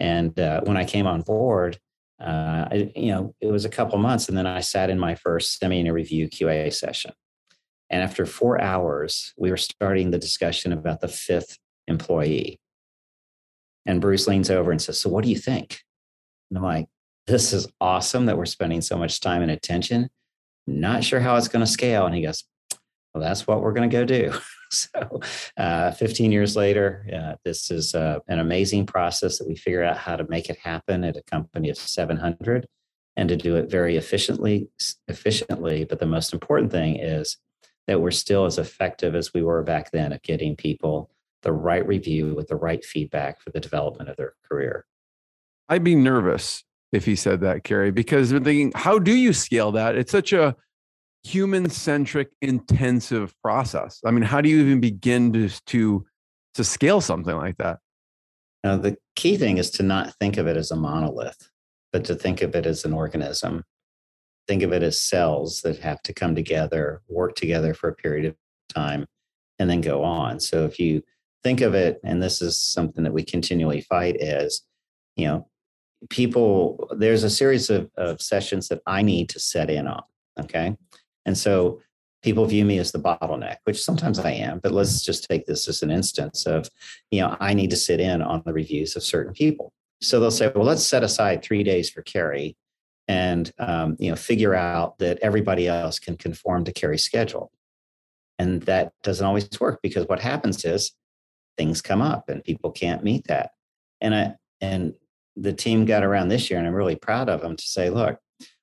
And 0.00 0.38
uh, 0.38 0.62
when 0.62 0.76
I 0.76 0.84
came 0.84 1.06
on 1.06 1.22
board, 1.22 1.78
uh, 2.20 2.68
I, 2.70 2.92
you 2.94 3.12
know, 3.12 3.34
it 3.40 3.50
was 3.50 3.64
a 3.64 3.70
couple 3.70 3.98
months, 3.98 4.28
and 4.28 4.38
then 4.38 4.46
I 4.46 4.60
sat 4.60 4.90
in 4.90 4.98
my 4.98 5.14
first 5.14 5.58
semi 5.58 5.90
review 5.90 6.28
QA 6.28 6.72
session. 6.72 7.12
And 7.90 8.02
after 8.02 8.24
four 8.24 8.60
hours, 8.60 9.34
we 9.36 9.50
were 9.50 9.56
starting 9.56 10.10
the 10.10 10.18
discussion 10.18 10.72
about 10.72 11.00
the 11.00 11.08
fifth 11.08 11.58
employee. 11.88 12.58
And 13.84 14.00
Bruce 14.00 14.26
leans 14.26 14.50
over 14.50 14.70
and 14.70 14.80
says, 14.80 14.98
So, 14.98 15.10
what 15.10 15.24
do 15.24 15.30
you 15.30 15.36
think? 15.36 15.80
And 16.50 16.58
I'm 16.58 16.64
like, 16.64 16.86
This 17.26 17.52
is 17.52 17.68
awesome 17.80 18.26
that 18.26 18.38
we're 18.38 18.46
spending 18.46 18.80
so 18.80 18.96
much 18.96 19.20
time 19.20 19.42
and 19.42 19.50
attention. 19.50 20.08
Not 20.66 21.04
sure 21.04 21.20
how 21.20 21.36
it's 21.36 21.48
going 21.48 21.64
to 21.64 21.70
scale. 21.70 22.06
And 22.06 22.14
he 22.14 22.22
goes, 22.22 22.44
Well, 23.12 23.22
that's 23.22 23.46
what 23.46 23.62
we're 23.62 23.72
going 23.72 23.90
to 23.90 23.96
go 23.96 24.04
do. 24.04 24.32
so, 24.94 25.20
uh, 25.56 25.92
15 25.92 26.32
years 26.32 26.56
later, 26.56 27.36
this 27.44 27.70
is 27.70 27.94
uh, 27.94 28.18
an 28.28 28.38
amazing 28.38 28.86
process 28.86 29.38
that 29.38 29.48
we 29.48 29.56
figure 29.56 29.84
out 29.84 29.96
how 29.96 30.16
to 30.16 30.26
make 30.28 30.48
it 30.48 30.58
happen 30.58 31.04
at 31.04 31.16
a 31.16 31.22
company 31.22 31.68
of 31.68 31.76
700 31.76 32.66
and 33.16 33.28
to 33.28 33.36
do 33.36 33.56
it 33.56 33.70
very 33.70 33.98
efficiently 33.98 34.70
efficiently 35.06 35.84
but 35.84 35.98
the 35.98 36.06
most 36.06 36.32
important 36.32 36.72
thing 36.72 36.96
is 36.96 37.36
that 37.86 38.00
we're 38.00 38.10
still 38.10 38.44
as 38.44 38.58
effective 38.58 39.14
as 39.14 39.34
we 39.34 39.42
were 39.42 39.62
back 39.62 39.90
then 39.90 40.12
at 40.12 40.22
getting 40.22 40.56
people 40.56 41.10
the 41.42 41.52
right 41.52 41.86
review 41.86 42.34
with 42.34 42.48
the 42.48 42.56
right 42.56 42.84
feedback 42.84 43.40
for 43.40 43.50
the 43.50 43.60
development 43.60 44.08
of 44.08 44.16
their 44.16 44.34
career. 44.48 44.86
I'd 45.68 45.84
be 45.84 45.94
nervous 45.94 46.64
if 46.92 47.04
he 47.04 47.16
said 47.16 47.40
that, 47.40 47.64
Kerry, 47.64 47.90
because 47.90 48.30
they're 48.30 48.40
thinking, 48.40 48.72
how 48.74 48.98
do 48.98 49.14
you 49.14 49.32
scale 49.32 49.72
that? 49.72 49.96
It's 49.96 50.12
such 50.12 50.32
a 50.32 50.56
human 51.24 51.70
centric, 51.70 52.30
intensive 52.40 53.34
process. 53.42 54.00
I 54.04 54.10
mean, 54.10 54.22
how 54.22 54.40
do 54.40 54.48
you 54.48 54.60
even 54.60 54.80
begin 54.80 55.32
to, 55.34 55.48
to, 55.66 56.04
to 56.54 56.64
scale 56.64 57.00
something 57.00 57.36
like 57.36 57.56
that? 57.58 57.78
Now, 58.64 58.76
the 58.76 58.96
key 59.16 59.36
thing 59.36 59.58
is 59.58 59.70
to 59.72 59.82
not 59.82 60.14
think 60.20 60.36
of 60.36 60.46
it 60.46 60.56
as 60.56 60.70
a 60.70 60.76
monolith, 60.76 61.48
but 61.92 62.04
to 62.06 62.14
think 62.14 62.42
of 62.42 62.54
it 62.54 62.66
as 62.66 62.84
an 62.84 62.92
organism 62.92 63.64
think 64.48 64.62
of 64.62 64.72
it 64.72 64.82
as 64.82 65.00
cells 65.00 65.62
that 65.62 65.78
have 65.78 66.02
to 66.02 66.12
come 66.12 66.34
together, 66.34 67.02
work 67.08 67.34
together 67.34 67.74
for 67.74 67.88
a 67.88 67.94
period 67.94 68.26
of 68.26 68.36
time, 68.74 69.06
and 69.58 69.70
then 69.70 69.80
go 69.80 70.02
on. 70.02 70.40
So 70.40 70.64
if 70.64 70.78
you 70.78 71.02
think 71.42 71.60
of 71.60 71.74
it, 71.74 72.00
and 72.04 72.22
this 72.22 72.42
is 72.42 72.58
something 72.58 73.04
that 73.04 73.12
we 73.12 73.24
continually 73.24 73.82
fight, 73.82 74.16
is 74.20 74.62
you 75.16 75.26
know, 75.26 75.48
people, 76.08 76.88
there's 76.96 77.22
a 77.22 77.30
series 77.30 77.70
of, 77.70 77.90
of 77.96 78.20
sessions 78.20 78.68
that 78.68 78.80
I 78.86 79.02
need 79.02 79.28
to 79.30 79.40
set 79.40 79.70
in 79.70 79.86
on. 79.86 80.02
Okay. 80.40 80.76
And 81.26 81.36
so 81.36 81.80
people 82.22 82.44
view 82.46 82.64
me 82.64 82.78
as 82.78 82.92
the 82.92 82.98
bottleneck, 82.98 83.56
which 83.64 83.82
sometimes 83.82 84.18
I 84.18 84.30
am, 84.30 84.60
but 84.60 84.72
let's 84.72 85.02
just 85.02 85.28
take 85.28 85.46
this 85.46 85.68
as 85.68 85.82
an 85.82 85.90
instance 85.90 86.46
of, 86.46 86.68
you 87.10 87.20
know, 87.20 87.36
I 87.40 87.54
need 87.54 87.70
to 87.70 87.76
sit 87.76 88.00
in 88.00 88.22
on 88.22 88.42
the 88.44 88.52
reviews 88.52 88.94
of 88.96 89.02
certain 89.02 89.32
people. 89.32 89.72
So 90.00 90.20
they'll 90.20 90.30
say, 90.30 90.50
well, 90.54 90.64
let's 90.64 90.84
set 90.84 91.02
aside 91.02 91.42
three 91.42 91.62
days 91.62 91.90
for 91.90 92.02
Kerry 92.02 92.56
and 93.08 93.52
um, 93.58 93.96
you 93.98 94.10
know 94.10 94.16
figure 94.16 94.54
out 94.54 94.98
that 94.98 95.18
everybody 95.22 95.68
else 95.68 95.98
can 95.98 96.16
conform 96.16 96.64
to 96.64 96.72
Kerry's 96.72 97.04
schedule 97.04 97.50
and 98.38 98.62
that 98.62 98.92
doesn't 99.02 99.26
always 99.26 99.48
work 99.60 99.80
because 99.82 100.06
what 100.08 100.20
happens 100.20 100.64
is 100.64 100.92
things 101.56 101.82
come 101.82 102.00
up 102.00 102.28
and 102.28 102.44
people 102.44 102.70
can't 102.70 103.04
meet 103.04 103.26
that 103.26 103.50
and 104.00 104.14
i 104.14 104.34
and 104.60 104.94
the 105.36 105.52
team 105.52 105.84
got 105.84 106.04
around 106.04 106.28
this 106.28 106.50
year 106.50 106.58
and 106.58 106.66
i'm 106.66 106.74
really 106.74 106.96
proud 106.96 107.28
of 107.28 107.40
them 107.40 107.56
to 107.56 107.64
say 107.64 107.90
look 107.90 108.18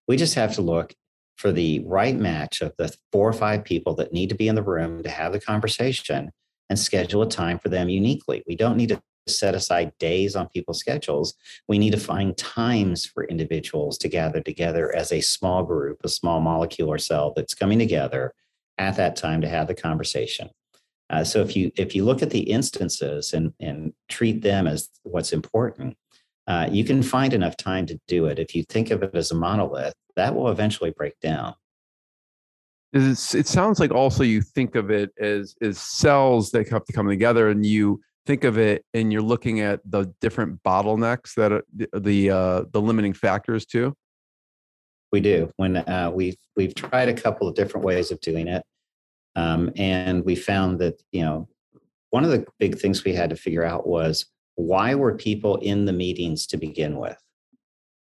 we 0.07 0.17
just 0.17 0.35
have 0.35 0.55
to 0.55 0.61
look 0.61 0.93
for 1.39 1.51
the 1.51 1.79
right 1.85 2.15
match 2.15 2.61
of 2.61 2.73
the 2.77 2.93
four 3.11 3.27
or 3.27 3.33
five 3.33 3.63
people 3.63 3.95
that 3.95 4.13
need 4.13 4.29
to 4.29 4.35
be 4.35 4.47
in 4.47 4.55
the 4.55 4.63
room 4.63 5.01
to 5.03 5.09
have 5.09 5.31
the 5.31 5.39
conversation 5.39 6.31
and 6.69 6.77
schedule 6.77 7.21
a 7.21 7.29
time 7.29 7.57
for 7.57 7.69
them 7.69 7.89
uniquely 7.89 8.43
we 8.45 8.55
don't 8.55 8.77
need 8.77 8.89
to 8.89 9.01
set 9.29 9.55
aside 9.55 9.93
days 9.99 10.35
on 10.35 10.49
people's 10.49 10.79
schedules. 10.79 11.35
We 11.67 11.79
need 11.79 11.91
to 11.91 11.99
find 11.99 12.35
times 12.35 13.05
for 13.05 13.23
individuals 13.25 13.97
to 13.99 14.09
gather 14.09 14.41
together 14.41 14.93
as 14.93 15.11
a 15.11 15.21
small 15.21 15.63
group, 15.63 15.99
a 16.03 16.09
small 16.09 16.41
molecule 16.41 16.89
or 16.89 16.97
cell 16.97 17.33
that's 17.35 17.53
coming 17.53 17.79
together 17.79 18.33
at 18.77 18.97
that 18.97 19.15
time 19.15 19.41
to 19.41 19.49
have 19.49 19.67
the 19.67 19.75
conversation. 19.75 20.49
Uh, 21.09 21.23
so 21.23 21.41
if 21.41 21.55
you 21.55 21.71
if 21.75 21.95
you 21.95 22.05
look 22.05 22.21
at 22.21 22.29
the 22.29 22.41
instances 22.41 23.33
and 23.33 23.53
and 23.59 23.93
treat 24.09 24.41
them 24.41 24.67
as 24.67 24.89
what's 25.03 25.33
important, 25.33 25.97
uh, 26.49 26.67
you 26.69 26.83
can 26.83 27.01
find 27.01 27.33
enough 27.33 27.55
time 27.55 27.85
to 27.85 27.99
do 28.07 28.25
it. 28.25 28.39
If 28.39 28.53
you 28.53 28.63
think 28.63 28.91
of 28.91 29.03
it 29.03 29.15
as 29.15 29.31
a 29.31 29.35
monolith, 29.35 29.93
that 30.15 30.35
will 30.35 30.49
eventually 30.49 30.91
break 30.91 31.17
down. 31.21 31.53
It 32.91 33.15
sounds 33.15 33.79
like 33.79 33.91
also 33.91 34.23
you 34.23 34.41
think 34.41 34.75
of 34.75 34.89
it 34.89 35.11
as 35.19 35.55
as 35.61 35.77
cells 35.77 36.49
that 36.51 36.67
have 36.69 36.85
to 36.85 36.93
come 36.93 37.07
together, 37.07 37.49
and 37.49 37.63
you 37.63 38.01
think 38.25 38.43
of 38.43 38.57
it 38.57 38.85
and 38.93 39.11
you're 39.11 39.21
looking 39.21 39.59
at 39.59 39.79
the 39.85 40.13
different 40.21 40.61
bottlenecks 40.63 41.33
that 41.35 41.51
are 41.51 41.63
the 41.75 41.87
the, 41.99 42.29
uh, 42.29 42.63
the 42.71 42.79
limiting 42.79 43.13
factors 43.13 43.65
too 43.65 43.95
we 45.11 45.19
do 45.19 45.51
when 45.57 45.77
uh, 45.77 46.11
we've 46.13 46.37
we've 46.55 46.75
tried 46.75 47.09
a 47.09 47.13
couple 47.13 47.47
of 47.47 47.55
different 47.55 47.83
ways 47.83 48.11
of 48.11 48.21
doing 48.21 48.47
it 48.47 48.63
um, 49.35 49.71
and 49.77 50.23
we 50.25 50.35
found 50.35 50.77
that 50.77 51.01
you 51.11 51.21
know 51.21 51.47
one 52.11 52.23
of 52.23 52.29
the 52.29 52.45
big 52.59 52.77
things 52.77 53.03
we 53.03 53.13
had 53.13 53.31
to 53.31 53.35
figure 53.35 53.63
out 53.63 53.87
was 53.87 54.27
why 54.59 54.95
were 54.95 55.15
people 55.15 55.57
in 55.57 55.85
the 55.85 55.93
meetings 55.93 56.45
to 56.47 56.57
begin 56.57 56.97
with 56.97 57.17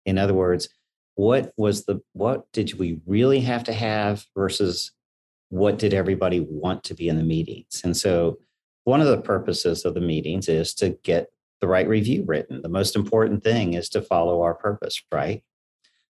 in 0.05 0.17
other 0.17 0.33
words 0.33 0.69
what 1.15 1.51
was 1.57 1.85
the 1.85 1.99
what 2.13 2.51
did 2.53 2.77
we 2.79 2.99
really 3.05 3.39
have 3.39 3.63
to 3.63 3.73
have 3.73 4.23
versus 4.35 4.91
what 5.49 5.77
did 5.77 5.93
everybody 5.93 6.39
want 6.39 6.83
to 6.83 6.93
be 6.93 7.09
in 7.09 7.17
the 7.17 7.23
meetings 7.23 7.81
and 7.83 7.95
so 7.95 8.37
one 8.85 9.01
of 9.01 9.07
the 9.07 9.21
purposes 9.21 9.83
of 9.83 9.93
the 9.93 10.01
meetings 10.01 10.47
is 10.47 10.73
to 10.73 10.91
get 11.03 11.27
the 11.59 11.67
right 11.67 11.87
review 11.87 12.23
written. 12.25 12.61
The 12.61 12.69
most 12.69 12.95
important 12.95 13.43
thing 13.43 13.73
is 13.73 13.89
to 13.89 14.01
follow 14.01 14.41
our 14.41 14.53
purpose, 14.53 15.01
right? 15.11 15.43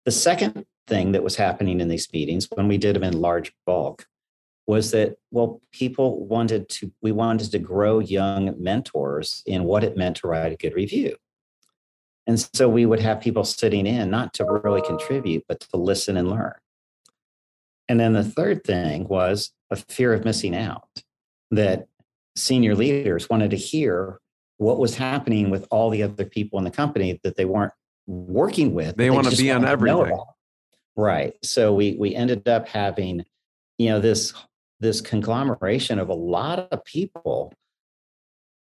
The 0.05 0.11
second 0.11 0.67
thing 0.87 1.13
that 1.13 1.23
was 1.23 1.37
happening 1.37 1.81
in 1.81 1.89
these 1.89 2.13
meetings 2.13 2.49
when 2.55 2.69
we 2.69 2.79
did 2.79 2.95
them 2.95 3.03
in 3.03 3.21
large 3.21 3.53
bulk 3.65 4.07
was 4.67 4.91
that 4.91 5.17
well 5.31 5.61
people 5.73 6.27
wanted 6.27 6.69
to 6.69 6.91
we 7.03 7.13
wanted 7.13 7.51
to 7.51 7.59
grow 7.59 7.99
young 7.99 8.55
mentors 8.59 9.43
in 9.47 9.65
what 9.65 9.85
it 9.85 9.97
meant 9.97 10.17
to 10.17 10.27
write 10.27 10.53
a 10.53 10.57
good 10.57 10.75
review 10.75 11.15
and 12.27 12.41
so 12.53 12.69
we 12.69 12.85
would 12.87 13.01
have 13.01 13.21
people 13.21 13.45
sitting 13.45 13.87
in 13.87 14.11
not 14.11 14.35
to 14.35 14.45
really 14.45 14.83
contribute 14.83 15.45
but 15.49 15.61
to 15.61 15.77
listen 15.77 16.17
and 16.17 16.29
learn 16.29 16.55
and 17.89 18.01
then 18.01 18.13
the 18.13 18.25
third 18.25 18.65
thing 18.65 19.07
was 19.09 19.53
a 19.71 19.77
fear 19.77 20.13
of 20.13 20.25
missing 20.25 20.57
out 20.57 21.03
that 21.51 21.87
senior 22.35 22.75
leaders 22.75 23.31
wanted 23.31 23.51
to 23.51 23.57
hear 23.57 24.21
what 24.59 24.79
was 24.79 24.97
happening 24.97 25.51
with 25.51 25.67
all 25.71 25.91
the 25.91 26.03
other 26.03 26.25
people 26.25 26.59
in 26.59 26.65
the 26.65 26.71
company 26.71 27.21
that 27.23 27.37
they 27.37 27.45
weren't 27.45 27.73
working 28.07 28.75
with. 28.75 28.97
They, 28.97 29.05
they 29.05 29.11
want 29.11 29.29
to 29.29 29.37
be 29.37 29.51
on 29.51 29.65
everything. 29.65 30.19
Right. 30.97 31.35
So 31.43 31.75
we 31.75 31.97
we 31.99 32.15
ended 32.15 32.49
up 32.49 32.69
having, 32.69 33.25
you 33.79 33.91
know, 33.91 34.01
this 34.01 34.33
this 34.81 35.01
conglomeration 35.01 35.99
of 35.99 36.09
a 36.09 36.15
lot 36.15 36.69
of 36.71 36.85
people. 36.85 37.53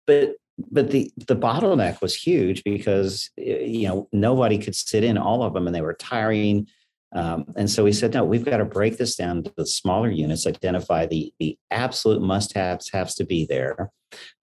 But 0.07 0.37
but 0.71 0.91
the 0.91 1.11
the 1.17 1.37
bottleneck 1.37 2.01
was 2.01 2.15
huge 2.15 2.63
because 2.65 3.31
you 3.37 3.89
know 3.89 4.09
nobody 4.13 4.59
could 4.59 4.77
sit 4.77 5.03
in 5.03 5.19
all 5.19 5.43
of 5.43 5.53
them 5.53 5.67
and 5.67 5.75
they 5.75 5.81
were 5.81 5.95
tiring 5.95 6.69
um, 7.15 7.45
and 7.57 7.71
so 7.71 7.85
we 7.85 7.93
said, 7.93 8.13
no, 8.13 8.25
we've 8.25 8.45
got 8.45 8.57
to 8.57 8.65
break 8.65 8.99
this 8.99 9.15
down 9.15 9.45
to 9.45 9.53
the 9.57 9.67
smaller 9.67 10.11
units, 10.11 10.47
identify 10.47 11.07
the, 11.07 11.33
the 11.39 11.57
absolute 11.71 12.21
must 12.21 12.55
haves, 12.55 12.91
has 12.91 13.15
to 13.17 13.25
be 13.25 13.47
there. 13.47 13.91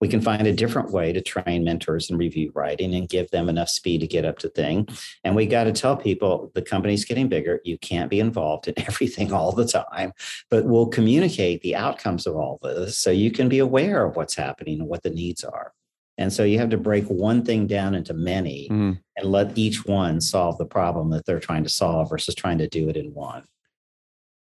We 0.00 0.08
can 0.08 0.20
find 0.20 0.46
a 0.46 0.52
different 0.52 0.90
way 0.90 1.12
to 1.12 1.20
train 1.20 1.64
mentors 1.64 2.10
and 2.10 2.18
review 2.18 2.50
writing 2.54 2.94
and 2.94 3.08
give 3.08 3.30
them 3.30 3.48
enough 3.48 3.70
speed 3.70 4.00
to 4.00 4.06
get 4.06 4.24
up 4.24 4.38
to 4.40 4.50
thing. 4.50 4.86
And 5.24 5.34
we 5.34 5.46
got 5.46 5.64
to 5.64 5.72
tell 5.72 5.96
people 5.96 6.50
the 6.54 6.62
company's 6.62 7.04
getting 7.04 7.28
bigger. 7.28 7.60
You 7.64 7.78
can't 7.78 8.10
be 8.10 8.20
involved 8.20 8.68
in 8.68 8.74
everything 8.86 9.32
all 9.32 9.52
the 9.52 9.66
time, 9.66 10.12
but 10.50 10.64
we'll 10.64 10.88
communicate 10.88 11.62
the 11.62 11.76
outcomes 11.76 12.26
of 12.26 12.36
all 12.36 12.58
this 12.62 12.98
so 12.98 13.10
you 13.10 13.30
can 13.30 13.48
be 13.48 13.58
aware 13.58 14.04
of 14.04 14.16
what's 14.16 14.34
happening 14.34 14.80
and 14.80 14.88
what 14.88 15.02
the 15.02 15.10
needs 15.10 15.44
are. 15.44 15.72
And 16.18 16.32
so 16.32 16.44
you 16.44 16.58
have 16.58 16.70
to 16.70 16.76
break 16.76 17.06
one 17.06 17.44
thing 17.44 17.66
down 17.66 17.94
into 17.94 18.14
many 18.14 18.68
mm-hmm. 18.70 18.92
and 19.16 19.30
let 19.30 19.56
each 19.56 19.86
one 19.86 20.20
solve 20.20 20.58
the 20.58 20.66
problem 20.66 21.10
that 21.10 21.24
they're 21.24 21.40
trying 21.40 21.64
to 21.64 21.70
solve 21.70 22.10
versus 22.10 22.34
trying 22.34 22.58
to 22.58 22.68
do 22.68 22.88
it 22.88 22.96
in 22.96 23.14
one. 23.14 23.44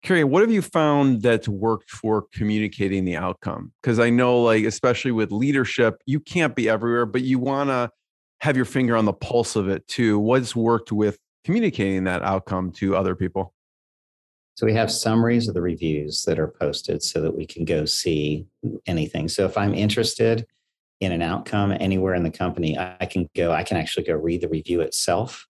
Kerry, 0.04 0.24
what 0.24 0.42
have 0.42 0.52
you 0.52 0.62
found 0.62 1.24
that's 1.24 1.48
worked 1.48 1.90
for 1.90 2.26
communicating 2.32 3.06
the 3.06 3.18
outcome? 3.18 3.72
Because 3.82 3.98
I 3.98 4.12
know, 4.12 4.44
like, 4.44 4.64
especially 4.64 5.12
with 5.12 5.32
leadership, 5.32 5.96
you 6.06 6.20
can't 6.20 6.56
be 6.56 6.70
everywhere, 6.70 7.08
but 7.08 7.24
you 7.24 7.40
want 7.40 7.72
to 7.72 7.90
have 8.42 8.56
your 8.56 8.66
finger 8.66 8.96
on 8.96 9.06
the 9.06 9.14
pulse 9.14 9.56
of 9.56 9.68
it 9.68 9.88
too. 9.88 10.20
What's 10.20 10.56
worked 10.56 10.92
with 10.92 11.18
communicating 11.44 12.04
that 12.04 12.22
outcome 12.22 12.72
to 12.74 12.96
other 12.96 13.16
people? 13.16 13.56
So 14.56 14.68
we 14.68 14.74
have 14.74 14.92
summaries 14.92 15.48
of 15.48 15.56
the 15.56 15.62
reviews 15.62 16.24
that 16.26 16.38
are 16.38 16.48
posted 16.48 17.02
so 17.02 17.20
that 17.22 17.36
we 17.36 17.48
can 17.48 17.66
go 17.66 17.86
see 17.86 18.46
anything. 18.86 19.28
So 19.28 19.46
if 19.46 19.58
I'm 19.58 19.74
interested 19.74 20.46
in 21.02 21.12
an 21.12 21.22
outcome 21.22 21.76
anywhere 21.80 22.16
in 22.16 22.24
the 22.24 22.32
company, 22.32 22.78
I 22.78 23.06
can 23.06 23.30
go, 23.36 23.52
I 23.52 23.64
can 23.64 23.78
actually 23.78 24.06
go 24.06 24.16
read 24.16 24.42
the 24.42 24.50
review 24.50 24.82
itself 24.82 25.46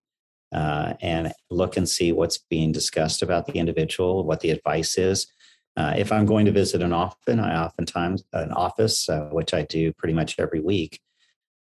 uh, 0.53 0.93
and 1.01 1.31
look 1.49 1.77
and 1.77 1.87
see 1.87 2.11
what's 2.11 2.39
being 2.49 2.71
discussed 2.71 3.21
about 3.21 3.45
the 3.45 3.53
individual, 3.53 4.23
what 4.25 4.39
the 4.39 4.51
advice 4.51 4.97
is. 4.97 5.27
Uh, 5.77 5.93
if 5.97 6.11
I'm 6.11 6.25
going 6.25 6.45
to 6.45 6.51
visit 6.51 6.81
an 6.81 6.93
often, 6.93 7.39
I 7.39 7.63
oftentimes 7.63 8.23
an 8.33 8.51
office, 8.51 9.09
uh, 9.09 9.29
which 9.31 9.53
I 9.53 9.63
do 9.63 9.91
pretty 9.93 10.13
much 10.13 10.35
every 10.39 10.61
week, 10.61 11.01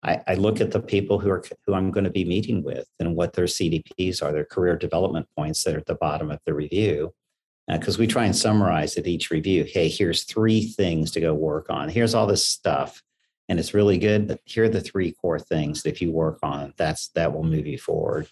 I, 0.04 0.22
I 0.28 0.34
look 0.36 0.62
at 0.62 0.72
the 0.72 0.82
people 0.82 1.18
who 1.18 1.30
are 1.30 1.44
who 1.66 1.74
I'm 1.74 1.90
going 1.90 2.04
to 2.04 2.10
be 2.10 2.26
meeting 2.26 2.62
with 2.64 2.88
and 3.00 3.16
what 3.16 3.34
their 3.34 3.46
CDPs 3.46 4.22
are, 4.22 4.32
their 4.32 4.46
career 4.46 4.76
development 4.76 5.28
points 5.36 5.64
that 5.64 5.76
are 5.76 5.80
at 5.80 5.86
the 5.86 5.96
bottom 5.96 6.30
of 6.30 6.40
the 6.46 6.54
review. 6.54 7.14
Because 7.68 7.98
uh, 7.98 8.02
we 8.02 8.08
try 8.08 8.26
and 8.26 8.36
summarize 8.36 8.98
at 8.98 9.08
each 9.08 9.32
review. 9.32 9.64
Hey, 9.64 9.88
here's 9.88 10.26
three 10.26 10.68
things 10.68 11.12
to 11.12 11.22
go 11.22 11.34
work 11.34 11.68
on. 11.70 11.88
Here's 11.88 12.14
all 12.14 12.28
this 12.28 12.46
stuff, 12.46 13.02
and 13.50 13.60
it's 13.60 13.74
really 13.74 13.98
good. 13.98 14.28
But 14.28 14.40
here 14.46 14.66
are 14.66 14.70
the 14.70 14.82
three 14.82 15.12
core 15.14 15.40
things 15.40 15.84
that 15.84 15.92
if 15.92 16.02
you 16.02 16.12
work 16.12 16.40
on, 16.44 16.74
that's 16.78 17.10
that 17.10 17.34
will 17.34 17.44
move 17.44 17.68
you 17.68 17.78
forward. 17.78 18.28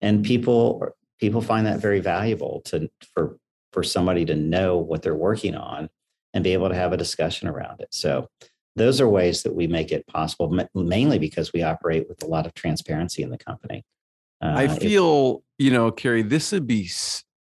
And 0.00 0.24
people 0.24 0.88
people 1.20 1.40
find 1.40 1.66
that 1.66 1.80
very 1.80 2.00
valuable 2.00 2.62
to 2.66 2.88
for 3.14 3.38
for 3.72 3.82
somebody 3.82 4.24
to 4.24 4.34
know 4.34 4.78
what 4.78 5.02
they're 5.02 5.14
working 5.14 5.54
on 5.54 5.88
and 6.34 6.44
be 6.44 6.52
able 6.52 6.68
to 6.68 6.74
have 6.74 6.92
a 6.92 6.96
discussion 6.96 7.48
around 7.48 7.80
it. 7.80 7.88
So 7.90 8.28
those 8.76 9.00
are 9.00 9.08
ways 9.08 9.42
that 9.42 9.54
we 9.54 9.66
make 9.66 9.92
it 9.92 10.06
possible, 10.06 10.56
mainly 10.74 11.18
because 11.18 11.52
we 11.52 11.62
operate 11.62 12.08
with 12.08 12.22
a 12.22 12.26
lot 12.26 12.46
of 12.46 12.54
transparency 12.54 13.22
in 13.22 13.30
the 13.30 13.38
company. 13.38 13.84
Uh, 14.40 14.52
I 14.54 14.68
feel, 14.68 15.42
if, 15.58 15.66
you 15.66 15.72
know, 15.72 15.90
Kerry, 15.90 16.22
this 16.22 16.52
would 16.52 16.66
be, 16.66 16.88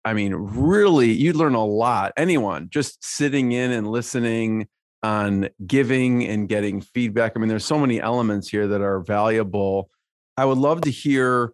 I 0.05 0.15
mean, 0.15 0.35
really, 0.35 1.11
you'd 1.11 1.37
learn 1.37 1.55
a 1.55 1.65
lot. 1.65 2.13
Anyone 2.17 2.69
just 2.71 3.05
sitting 3.05 3.53
in 3.53 3.73
and 3.73 3.89
listening 3.89 4.69
on 5.03 5.49
giving 5.67 6.27
and 6.27 6.49
getting 6.49 6.81
feedback. 6.81 7.33
I 7.35 7.39
mean, 7.39 7.49
there's 7.49 7.65
so 7.65 7.79
many 7.79 8.01
elements 8.01 8.49
here 8.49 8.67
that 8.69 8.81
are 8.81 9.01
valuable. 9.01 9.91
I 10.37 10.45
would 10.45 10.59
love 10.59 10.83
to 10.83 10.91
hear 10.91 11.53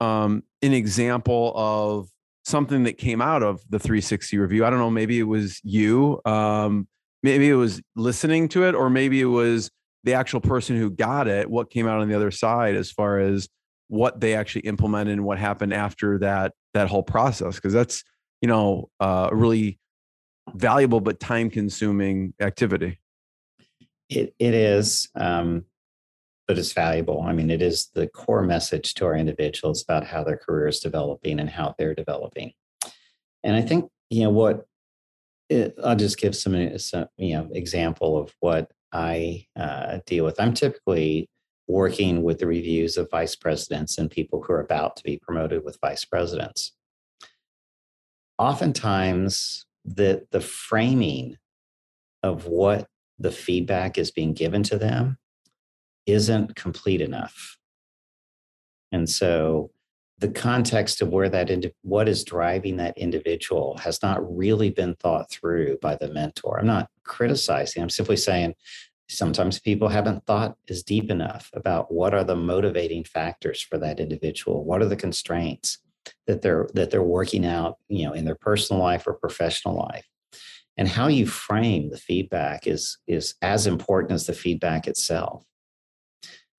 um, 0.00 0.42
an 0.62 0.72
example 0.72 1.52
of 1.54 2.08
something 2.44 2.84
that 2.84 2.98
came 2.98 3.22
out 3.22 3.42
of 3.42 3.60
the 3.70 3.78
360 3.78 4.36
review. 4.38 4.64
I 4.64 4.70
don't 4.70 4.80
know, 4.80 4.90
maybe 4.90 5.18
it 5.18 5.24
was 5.24 5.60
you, 5.62 6.20
um, 6.24 6.88
maybe 7.22 7.48
it 7.48 7.54
was 7.54 7.80
listening 7.94 8.48
to 8.48 8.64
it, 8.64 8.74
or 8.74 8.90
maybe 8.90 9.20
it 9.20 9.26
was 9.26 9.70
the 10.04 10.14
actual 10.14 10.40
person 10.40 10.76
who 10.76 10.90
got 10.90 11.28
it, 11.28 11.48
what 11.48 11.70
came 11.70 11.86
out 11.86 12.00
on 12.00 12.08
the 12.08 12.16
other 12.16 12.32
side 12.32 12.74
as 12.74 12.90
far 12.90 13.20
as 13.20 13.48
what 13.92 14.20
they 14.20 14.34
actually 14.34 14.62
implemented 14.62 15.12
and 15.12 15.24
what 15.24 15.38
happened 15.38 15.74
after 15.74 16.18
that 16.18 16.52
that 16.72 16.88
whole 16.88 17.02
process 17.02 17.56
because 17.56 17.74
that's 17.74 18.02
you 18.40 18.48
know 18.48 18.88
uh, 19.00 19.28
a 19.30 19.36
really 19.36 19.78
valuable 20.54 21.00
but 21.00 21.20
time 21.20 21.48
consuming 21.48 22.34
activity 22.40 22.98
it, 24.08 24.34
it 24.38 24.54
is 24.54 25.08
um, 25.14 25.64
but 26.52 26.58
it's 26.58 26.72
valuable. 26.72 27.22
I 27.22 27.32
mean, 27.32 27.50
it 27.50 27.62
is 27.62 27.88
the 27.94 28.08
core 28.08 28.42
message 28.42 28.94
to 28.94 29.06
our 29.06 29.16
individuals 29.16 29.82
about 29.82 30.04
how 30.04 30.24
their 30.24 30.36
career 30.36 30.68
is 30.68 30.80
developing 30.80 31.40
and 31.40 31.48
how 31.48 31.74
they're 31.78 31.94
developing. 31.94 32.52
And 33.44 33.56
I 33.56 33.62
think, 33.62 33.90
you 34.10 34.24
know, 34.24 34.30
what 34.30 34.66
it, 35.48 35.74
I'll 35.82 35.96
just 35.96 36.18
give 36.18 36.36
some, 36.36 36.54
uh, 36.54 36.78
some, 36.78 37.06
you 37.16 37.34
know, 37.34 37.48
example 37.52 38.18
of 38.18 38.34
what 38.40 38.70
I 38.92 39.46
uh, 39.56 40.00
deal 40.06 40.24
with. 40.24 40.40
I'm 40.40 40.54
typically 40.54 41.28
working 41.68 42.22
with 42.22 42.38
the 42.38 42.46
reviews 42.46 42.96
of 42.96 43.10
vice 43.10 43.36
presidents 43.36 43.96
and 43.98 44.10
people 44.10 44.42
who 44.42 44.52
are 44.52 44.60
about 44.60 44.96
to 44.96 45.04
be 45.04 45.18
promoted 45.22 45.64
with 45.64 45.78
vice 45.80 46.04
presidents. 46.04 46.72
Oftentimes, 48.38 49.64
the 49.84 50.26
the 50.30 50.40
framing 50.40 51.36
of 52.22 52.46
what 52.46 52.86
the 53.18 53.32
feedback 53.32 53.98
is 53.98 54.10
being 54.10 54.32
given 54.32 54.62
to 54.64 54.78
them 54.78 55.18
isn't 56.06 56.56
complete 56.56 57.00
enough. 57.00 57.56
And 58.90 59.08
so 59.08 59.70
the 60.18 60.28
context 60.28 61.02
of 61.02 61.08
where 61.08 61.28
that 61.28 61.50
indi- 61.50 61.74
what 61.82 62.08
is 62.08 62.24
driving 62.24 62.76
that 62.76 62.96
individual 62.96 63.76
has 63.78 64.02
not 64.02 64.36
really 64.36 64.70
been 64.70 64.94
thought 64.96 65.30
through 65.30 65.78
by 65.80 65.96
the 65.96 66.12
mentor. 66.12 66.58
I'm 66.58 66.66
not 66.66 66.88
criticizing. 67.04 67.82
I'm 67.82 67.90
simply 67.90 68.16
saying 68.16 68.54
sometimes 69.08 69.60
people 69.60 69.88
haven't 69.88 70.24
thought 70.26 70.56
as 70.68 70.82
deep 70.82 71.10
enough 71.10 71.50
about 71.54 71.92
what 71.92 72.14
are 72.14 72.24
the 72.24 72.36
motivating 72.36 73.04
factors 73.04 73.60
for 73.62 73.78
that 73.78 74.00
individual. 74.00 74.64
What 74.64 74.80
are 74.80 74.86
the 74.86 74.96
constraints 74.96 75.78
that 76.26 76.42
they're 76.42 76.68
that 76.74 76.90
they're 76.90 77.02
working 77.02 77.44
out, 77.44 77.78
you 77.88 78.06
know, 78.06 78.12
in 78.12 78.24
their 78.24 78.36
personal 78.36 78.82
life 78.82 79.06
or 79.06 79.14
professional 79.14 79.76
life. 79.76 80.06
And 80.76 80.88
how 80.88 81.08
you 81.08 81.26
frame 81.26 81.90
the 81.90 81.98
feedback 81.98 82.66
is 82.66 82.98
is 83.06 83.34
as 83.42 83.66
important 83.66 84.12
as 84.12 84.26
the 84.26 84.32
feedback 84.32 84.86
itself. 84.86 85.44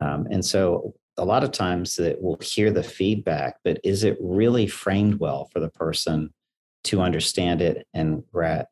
Um, 0.01 0.27
and 0.29 0.43
so 0.43 0.93
a 1.17 1.25
lot 1.25 1.43
of 1.43 1.51
times 1.51 1.95
that 1.95 2.21
we'll 2.21 2.37
hear 2.41 2.71
the 2.71 2.83
feedback, 2.83 3.57
but 3.63 3.79
is 3.83 4.03
it 4.03 4.17
really 4.19 4.67
framed 4.67 5.15
well 5.15 5.45
for 5.51 5.59
the 5.59 5.69
person 5.69 6.33
to 6.85 7.01
understand 7.01 7.61
it 7.61 7.87
and 7.93 8.23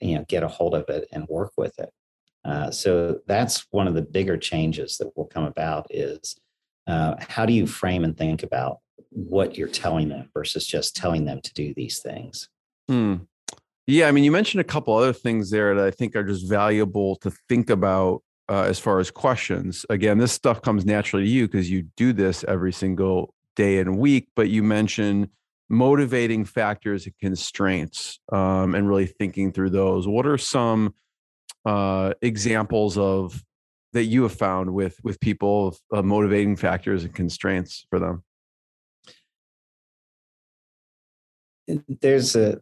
you 0.01 0.15
know 0.15 0.25
get 0.27 0.43
a 0.43 0.47
hold 0.47 0.75
of 0.75 0.89
it 0.89 1.07
and 1.11 1.27
work 1.27 1.53
with 1.57 1.77
it? 1.79 1.91
Uh, 2.43 2.71
so 2.71 3.19
that's 3.27 3.67
one 3.71 3.87
of 3.87 3.93
the 3.93 4.01
bigger 4.01 4.37
changes 4.37 4.97
that 4.97 5.15
will 5.15 5.27
come 5.27 5.43
about 5.43 5.85
is 5.89 6.35
uh, 6.87 7.15
how 7.19 7.45
do 7.45 7.53
you 7.53 7.67
frame 7.67 8.03
and 8.03 8.17
think 8.17 8.43
about 8.43 8.79
what 9.11 9.57
you're 9.57 9.67
telling 9.67 10.09
them 10.09 10.29
versus 10.33 10.65
just 10.65 10.95
telling 10.95 11.25
them 11.25 11.41
to 11.41 11.53
do 11.53 11.73
these 11.73 11.99
things? 11.99 12.49
Hmm. 12.87 13.15
Yeah, 13.87 14.07
I 14.07 14.11
mean, 14.11 14.23
you 14.23 14.31
mentioned 14.31 14.61
a 14.61 14.65
couple 14.65 14.95
other 14.95 15.13
things 15.13 15.49
there 15.49 15.75
that 15.75 15.85
I 15.85 15.91
think 15.91 16.15
are 16.15 16.23
just 16.23 16.47
valuable 16.47 17.17
to 17.17 17.31
think 17.49 17.69
about 17.69 18.23
uh, 18.49 18.63
as 18.63 18.79
far 18.79 18.99
as 18.99 19.11
questions. 19.11 19.85
Again, 19.89 20.17
this 20.17 20.31
stuff 20.31 20.61
comes 20.61 20.85
naturally 20.85 21.25
to 21.25 21.29
you 21.29 21.47
because 21.47 21.69
you 21.69 21.83
do 21.97 22.13
this 22.13 22.43
every 22.47 22.73
single 22.73 23.33
day 23.55 23.79
and 23.79 23.97
week, 23.97 24.29
but 24.35 24.49
you 24.49 24.63
mentioned 24.63 25.29
motivating 25.69 26.43
factors 26.43 27.05
and 27.05 27.17
constraints 27.19 28.19
um, 28.31 28.75
and 28.75 28.87
really 28.87 29.07
thinking 29.07 29.51
through 29.51 29.69
those. 29.69 30.07
What 30.07 30.27
are 30.27 30.37
some 30.37 30.93
uh, 31.65 32.13
examples 32.21 32.97
of 32.97 33.41
that 33.93 34.05
you 34.05 34.23
have 34.23 34.33
found 34.33 34.73
with 34.73 34.97
with 35.03 35.19
people 35.19 35.77
uh, 35.93 36.01
motivating 36.01 36.55
factors 36.55 37.03
and 37.03 37.13
constraints 37.13 37.85
for 37.89 37.99
them? 37.99 38.23
There's 41.67 42.35
a 42.35 42.61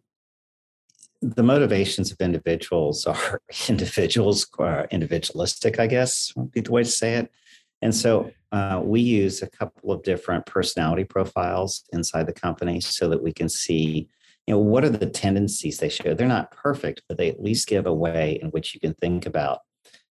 the 1.22 1.44
motivations 1.44 2.12
of 2.12 2.22
individuals 2.22 3.06
are 3.06 3.42
individuals 3.70 4.48
are 4.58 4.88
individualistic 4.90 5.78
i 5.78 5.86
guess 5.86 6.34
would 6.38 6.50
be 6.52 6.62
the 6.62 6.72
way 6.72 6.82
to 6.82 6.90
say 6.90 7.16
it. 7.16 7.30
And 7.82 7.96
so 7.96 8.32
uh, 8.52 8.82
we 8.84 9.00
use 9.00 9.42
a 9.42 9.50
couple 9.50 9.92
of 9.92 10.04
different 10.04 10.46
personality 10.46 11.04
profiles 11.04 11.86
inside 11.94 12.26
the 12.26 12.34
company 12.34 12.82
so 12.82 13.08
that 13.10 13.24
we 13.24 13.32
can 13.32 13.48
see 13.48 14.10
you 14.48 14.56
know 14.56 14.60
what 14.60 14.84
are 14.84 14.90
the 14.90 15.06
tendencies 15.06 15.78
they 15.78 15.90
show 15.90 16.16
they're 16.16 16.28
not 16.28 16.52
perfect 16.52 17.04
but 17.08 17.18
they 17.18 17.30
at 17.30 17.42
least 17.42 17.68
give 17.68 17.86
a 17.86 17.94
way 17.94 18.40
in 18.42 18.50
which 18.50 18.74
you 18.74 18.80
can 18.80 18.96
think 18.96 19.28
about 19.28 19.60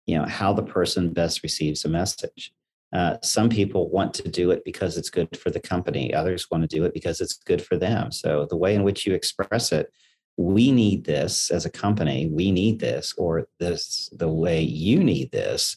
you 0.07 0.17
know 0.17 0.25
how 0.25 0.55
the 0.55 0.63
person 0.63 1.13
best 1.13 1.43
receives 1.43 1.85
a 1.85 1.89
message 1.89 2.53
uh, 2.93 3.17
some 3.23 3.49
people 3.49 3.91
want 3.91 4.13
to 4.13 4.29
do 4.29 4.51
it 4.51 4.63
because 4.65 4.99
it's 4.99 5.11
good 5.11 5.37
for 5.37 5.51
the 5.51 5.61
company 5.61 6.13
others 6.15 6.51
want 6.51 6.63
to 6.63 6.77
do 6.77 6.85
it 6.85 6.95
because 6.95 7.21
it's 7.21 7.35
good 7.35 7.63
for 7.63 7.77
them 7.77 8.13
so 8.13 8.47
the 8.51 8.57
way 8.57 8.75
in 8.75 8.83
which 8.83 9.07
you 9.07 9.15
express 9.15 9.73
it 9.73 9.91
we 10.37 10.73
need 10.73 11.05
this 11.05 11.51
as 11.51 11.67
a 11.67 11.71
company, 11.71 12.29
we 12.29 12.51
need 12.51 12.81
this, 12.81 13.15
or 13.19 13.47
this 13.59 14.09
the 14.17 14.29
way 14.29 14.63
you 14.63 15.03
need 15.03 15.31
this 15.31 15.77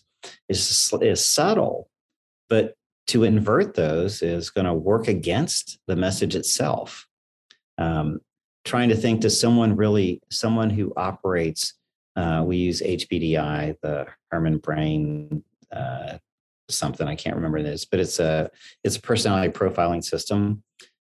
is, 0.49 0.93
is 1.01 1.25
subtle. 1.25 1.89
But 2.49 2.75
to 3.07 3.23
invert 3.23 3.75
those 3.75 4.21
is 4.21 4.49
going 4.49 4.65
to 4.65 4.73
work 4.73 5.07
against 5.07 5.79
the 5.87 5.95
message 5.95 6.35
itself. 6.35 7.07
Um, 7.77 8.19
trying 8.63 8.89
to 8.89 8.95
think, 8.95 9.21
does 9.21 9.39
someone 9.39 9.75
really, 9.75 10.21
someone 10.31 10.69
who 10.69 10.93
operates, 10.95 11.73
uh, 12.15 12.43
we 12.45 12.57
use 12.57 12.81
HBDI, 12.81 13.75
the 13.81 14.07
Herrmann 14.31 14.57
Brain 14.57 15.43
uh, 15.71 16.17
something, 16.69 17.07
I 17.07 17.15
can't 17.15 17.35
remember 17.35 17.61
this, 17.61 17.85
but 17.85 17.99
it's 17.99 18.19
a, 18.19 18.49
it's 18.83 18.97
a 18.97 19.01
personality 19.01 19.51
profiling 19.51 20.03
system. 20.03 20.63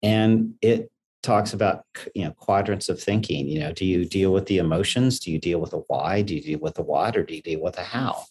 And 0.03 0.55
it 0.63 0.91
talks 1.23 1.53
about 1.53 1.85
you 2.15 2.25
know 2.25 2.31
quadrants 2.31 2.89
of 2.89 3.03
thinking 3.03 3.49
you 3.49 3.59
know 3.59 3.73
do 3.73 3.85
you 3.85 4.05
deal 4.05 4.33
with 4.33 4.47
the 4.47 4.59
emotions? 4.59 5.19
Do 5.19 5.33
you 5.33 5.41
deal 5.41 5.61
with 5.61 5.73
the 5.73 5.83
why? 5.89 6.23
Do 6.23 6.35
you 6.37 6.41
deal 6.41 6.61
with 6.61 6.75
the 6.75 6.83
what? 6.83 7.17
Or 7.17 7.25
do 7.25 7.35
you 7.35 7.43
deal 7.43 7.61
with 7.61 7.75
the 7.75 7.83
how? 7.83 8.23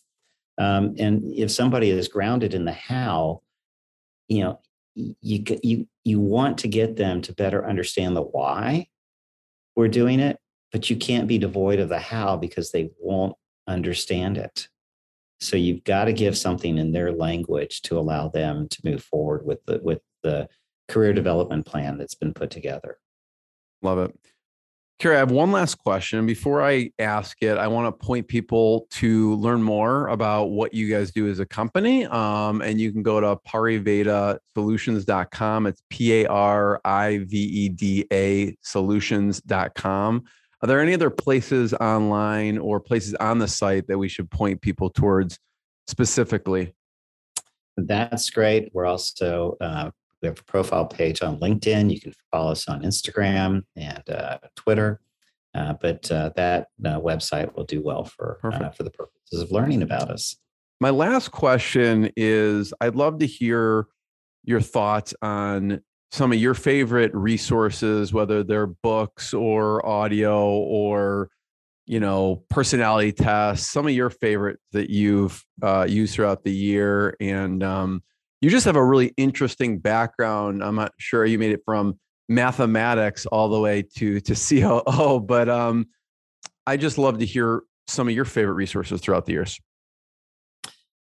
Um, 0.57 0.95
and 0.97 1.23
if 1.33 1.51
somebody 1.51 1.89
is 1.89 2.07
grounded 2.07 2.53
in 2.53 2.63
the 2.63 2.71
how 2.71 3.41
you 4.27 4.43
know 4.43 4.59
you 4.95 5.43
you 5.61 5.87
you 6.03 6.19
want 6.19 6.57
to 6.59 6.67
get 6.67 6.95
them 6.95 7.21
to 7.23 7.33
better 7.33 7.67
understand 7.67 8.15
the 8.15 8.21
why 8.21 8.87
we're 9.75 9.89
doing 9.89 10.19
it 10.19 10.39
but 10.71 10.89
you 10.89 10.95
can't 10.95 11.27
be 11.27 11.37
devoid 11.37 11.79
of 11.79 11.89
the 11.89 11.99
how 11.99 12.37
because 12.37 12.71
they 12.71 12.89
won't 12.99 13.35
understand 13.67 14.37
it 14.37 14.69
so 15.39 15.57
you've 15.57 15.83
got 15.83 16.05
to 16.05 16.13
give 16.13 16.37
something 16.37 16.77
in 16.77 16.91
their 16.91 17.11
language 17.11 17.81
to 17.83 17.97
allow 17.97 18.29
them 18.29 18.67
to 18.69 18.81
move 18.83 19.03
forward 19.03 19.45
with 19.45 19.63
the 19.65 19.79
with 19.83 20.01
the 20.23 20.47
career 20.87 21.13
development 21.13 21.65
plan 21.65 21.97
that's 21.97 22.15
been 22.15 22.33
put 22.33 22.49
together. 22.49 22.97
Love 23.81 23.99
it. 23.99 24.15
Kerry, 24.97 25.17
I 25.17 25.19
have 25.19 25.31
one 25.31 25.51
last 25.51 25.75
question. 25.75 26.25
Before 26.25 26.63
I 26.63 26.89
ask 26.99 27.37
it, 27.41 27.57
I 27.57 27.67
want 27.67 27.87
to 27.87 28.05
point 28.05 28.29
people 28.29 28.87
to 28.91 29.35
learn 29.35 29.61
more 29.61 30.07
about 30.07 30.45
what 30.51 30.73
you 30.73 30.89
guys 30.89 31.11
do 31.11 31.27
as 31.27 31.39
a 31.39 31.45
company. 31.45 32.05
Um, 32.05 32.61
and 32.61 32.79
you 32.79 32.93
can 32.93 33.03
go 33.03 33.19
to 33.19 33.37
pariveda 33.45 34.39
solutions.com. 34.55 35.67
It's 35.67 35.81
P 35.89 36.21
A 36.21 36.27
R 36.27 36.79
I 36.85 37.25
V 37.25 37.37
E 37.37 37.69
D 37.69 38.05
A 38.13 38.55
solutions.com. 38.61 40.23
Are 40.61 40.67
there 40.67 40.79
any 40.79 40.93
other 40.93 41.09
places 41.09 41.73
online 41.73 42.57
or 42.57 42.79
places 42.79 43.13
on 43.15 43.39
the 43.39 43.47
site 43.47 43.87
that 43.87 43.97
we 43.97 44.07
should 44.07 44.29
point 44.31 44.61
people 44.61 44.89
towards 44.89 45.39
specifically? 45.87 46.73
that's 47.77 48.29
great. 48.29 48.69
We're 48.73 48.85
also 48.85 49.57
uh, 49.59 49.91
we 50.21 50.27
have 50.27 50.39
a 50.39 50.43
profile 50.43 50.85
page 50.85 51.21
on 51.21 51.39
LinkedIn. 51.39 51.91
You 51.91 51.99
can 51.99 52.13
follow 52.31 52.51
us 52.51 52.67
on 52.67 52.83
Instagram 52.83 53.63
and 53.75 54.09
uh, 54.09 54.39
Twitter. 54.55 55.01
Uh, 55.53 55.73
but 55.81 56.09
uh, 56.11 56.31
that 56.35 56.67
uh, 56.83 56.99
website 56.99 57.55
will 57.55 57.63
do 57.63 57.81
well 57.81 58.03
for 58.03 58.39
uh, 58.43 58.69
for 58.69 58.83
the 58.83 58.91
purposes 58.91 59.41
of 59.41 59.51
learning 59.51 59.81
about 59.81 60.09
us. 60.09 60.35
My 60.81 60.89
last 60.89 61.31
question 61.31 62.11
is: 62.17 62.73
I'd 62.81 62.95
love 62.95 63.19
to 63.19 63.25
hear 63.25 63.87
your 64.43 64.61
thoughts 64.61 65.13
on 65.21 65.81
some 66.11 66.31
of 66.31 66.37
your 66.37 66.53
favorite 66.53 67.13
resources, 67.13 68.13
whether 68.13 68.43
they're 68.43 68.67
books 68.67 69.33
or 69.33 69.85
audio 69.85 70.49
or 70.49 71.29
you 71.85 71.99
know 71.99 72.43
personality 72.49 73.11
tests. 73.11 73.71
Some 73.71 73.87
of 73.87 73.93
your 73.93 74.09
favorite 74.09 74.59
that 74.71 74.89
you've 74.89 75.43
uh, 75.61 75.85
used 75.87 76.15
throughout 76.15 76.43
the 76.43 76.53
year, 76.53 77.15
and 77.19 77.63
um, 77.63 78.03
you 78.41 78.49
just 78.49 78.65
have 78.65 78.75
a 78.75 78.85
really 78.85 79.13
interesting 79.17 79.79
background. 79.79 80.63
I'm 80.63 80.75
not 80.75 80.93
sure 80.97 81.25
you 81.25 81.39
made 81.39 81.51
it 81.51 81.61
from 81.65 81.99
mathematics 82.27 83.25
all 83.25 83.49
the 83.49 83.59
way 83.59 83.83
to 83.97 84.19
to 84.21 84.35
COO. 84.85 85.19
But 85.19 85.49
um, 85.49 85.87
I 86.65 86.77
just 86.77 86.97
love 86.97 87.19
to 87.19 87.25
hear 87.25 87.63
some 87.87 88.07
of 88.07 88.13
your 88.13 88.25
favorite 88.25 88.55
resources 88.55 89.01
throughout 89.01 89.25
the 89.25 89.33
years. 89.33 89.59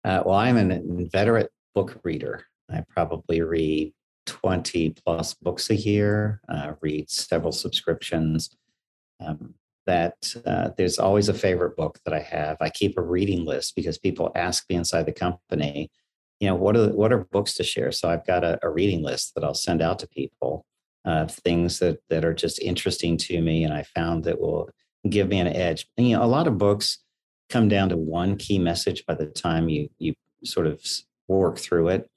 Uh, 0.05 0.23
well, 0.25 0.37
I'm 0.37 0.57
an 0.57 0.71
inveterate 0.71 1.51
book 1.75 1.99
reader. 2.05 2.45
I 2.71 2.85
probably 2.95 3.41
read 3.43 3.93
20 4.29 4.91
plus 5.05 5.35
books 5.35 5.71
a 5.71 5.75
year, 5.75 6.41
uh, 6.49 6.75
read 6.81 7.11
several 7.11 7.53
subscriptions. 7.53 8.51
Um, 9.21 9.55
that 9.87 10.35
uh, 10.45 10.69
there's 10.77 10.99
always 10.99 11.31
a 11.31 11.35
favorite 11.35 11.75
book 11.75 11.99
that 12.05 12.13
I 12.13 12.21
have. 12.21 12.59
I 12.61 12.69
keep 12.69 12.99
a 12.99 13.03
reading 13.03 13.47
list 13.47 13.75
because 13.75 13.97
people 13.97 14.31
ask 14.35 14.69
me 14.69 14.77
inside 14.77 15.07
the 15.07 15.13
company, 15.13 15.91
you 16.41 16.47
know, 16.47 16.55
what 16.55 16.77
are 16.77 16.91
what 16.91 17.11
are 17.11 17.25
books 17.33 17.55
to 17.55 17.65
share? 17.65 17.91
So 17.91 18.11
I've 18.11 18.27
got 18.27 18.45
a, 18.45 18.59
a 18.63 18.69
reading 18.69 19.03
list 19.03 19.35
that 19.35 19.45
I'll 19.45 19.55
send 19.55 19.81
out 19.81 19.99
to 20.01 20.09
people 20.09 20.67
uh, 21.07 21.27
things 21.27 21.79
that 21.79 21.99
that 22.11 22.25
are 22.25 22.35
just 22.35 22.61
interesting 22.61 23.17
to 23.17 23.41
me, 23.41 23.65
and 23.65 23.73
I 23.73 23.83
found 23.83 24.25
that 24.25 24.41
will 24.41 24.69
give 25.09 25.29
me 25.29 25.41
an 25.41 25.49
edge. 25.49 25.89
And, 25.97 26.07
you 26.07 26.17
know, 26.17 26.23
a 26.23 26.27
lot 26.27 26.47
of 26.47 26.59
books 26.59 26.99
come 27.49 27.69
down 27.69 27.89
to 27.89 27.97
one 27.97 28.37
key 28.37 28.59
message 28.59 29.07
by 29.07 29.15
the 29.15 29.27
time 29.27 29.71
you 29.71 29.89
you 29.99 30.15
sort 30.45 30.67
of 30.67 30.85
work 31.29 31.59
through 31.59 31.89
it. 31.89 32.11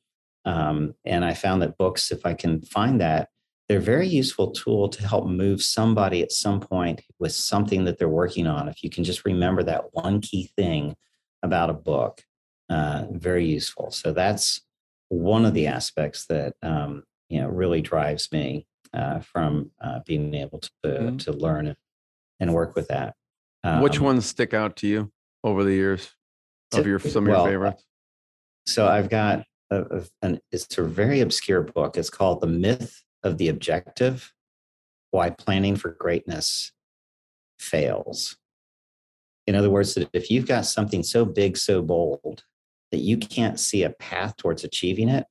Um, 0.45 0.95
and 1.05 1.23
I 1.23 1.33
found 1.33 1.61
that 1.61 1.77
books, 1.77 2.11
if 2.11 2.25
I 2.25 2.33
can 2.33 2.61
find 2.61 2.99
that, 3.01 3.29
they're 3.67 3.77
a 3.77 3.81
very 3.81 4.07
useful 4.07 4.51
tool 4.51 4.89
to 4.89 5.07
help 5.07 5.27
move 5.27 5.61
somebody 5.61 6.21
at 6.21 6.31
some 6.31 6.59
point 6.59 7.01
with 7.19 7.31
something 7.31 7.85
that 7.85 7.97
they're 7.97 8.09
working 8.09 8.47
on. 8.47 8.67
If 8.67 8.83
you 8.83 8.89
can 8.89 9.03
just 9.03 9.23
remember 9.23 9.63
that 9.63 9.93
one 9.93 10.19
key 10.19 10.51
thing 10.57 10.95
about 11.41 11.69
a 11.69 11.73
book, 11.73 12.21
uh, 12.69 13.05
very 13.11 13.45
useful. 13.45 13.91
So 13.91 14.11
that's 14.11 14.61
one 15.09 15.45
of 15.45 15.53
the 15.53 15.67
aspects 15.67 16.25
that 16.27 16.55
um, 16.61 17.03
you 17.29 17.39
know 17.39 17.47
really 17.47 17.81
drives 17.81 18.31
me 18.31 18.67
uh, 18.93 19.19
from 19.19 19.71
uh, 19.81 19.99
being 20.05 20.33
able 20.33 20.59
to 20.59 20.69
mm-hmm. 20.85 21.17
to 21.17 21.31
learn 21.31 21.75
and 22.39 22.53
work 22.53 22.75
with 22.75 22.87
that. 22.89 23.15
Um, 23.63 23.81
Which 23.81 23.99
ones 23.99 24.25
stick 24.25 24.53
out 24.53 24.75
to 24.77 24.87
you 24.87 25.11
over 25.43 25.63
the 25.63 25.73
years 25.73 26.09
of 26.73 26.85
your 26.85 26.99
some 26.99 27.25
of 27.25 27.31
well, 27.31 27.43
your 27.43 27.51
favorites? 27.51 27.85
So 28.65 28.87
I've 28.87 29.09
got 29.09 29.45
a, 29.71 30.03
an 30.21 30.39
it's 30.51 30.77
a 30.77 30.83
very 30.83 31.21
obscure 31.21 31.61
book. 31.61 31.97
It's 31.97 32.09
called 32.09 32.41
The 32.41 32.47
Myth 32.47 33.03
of 33.23 33.37
the 33.37 33.47
Objective: 33.47 34.33
Why 35.11 35.29
Planning 35.29 35.77
for 35.77 35.91
Greatness 35.91 36.73
Fails. 37.59 38.37
In 39.47 39.55
other 39.55 39.69
words, 39.69 39.95
that 39.95 40.09
if 40.13 40.29
you've 40.29 40.47
got 40.47 40.65
something 40.65 41.03
so 41.03 41.25
big, 41.25 41.57
so 41.57 41.81
bold 41.81 42.43
that 42.91 42.99
you 42.99 43.17
can't 43.17 43.59
see 43.59 43.83
a 43.83 43.89
path 43.89 44.35
towards 44.37 44.63
achieving 44.63 45.09
it, 45.09 45.25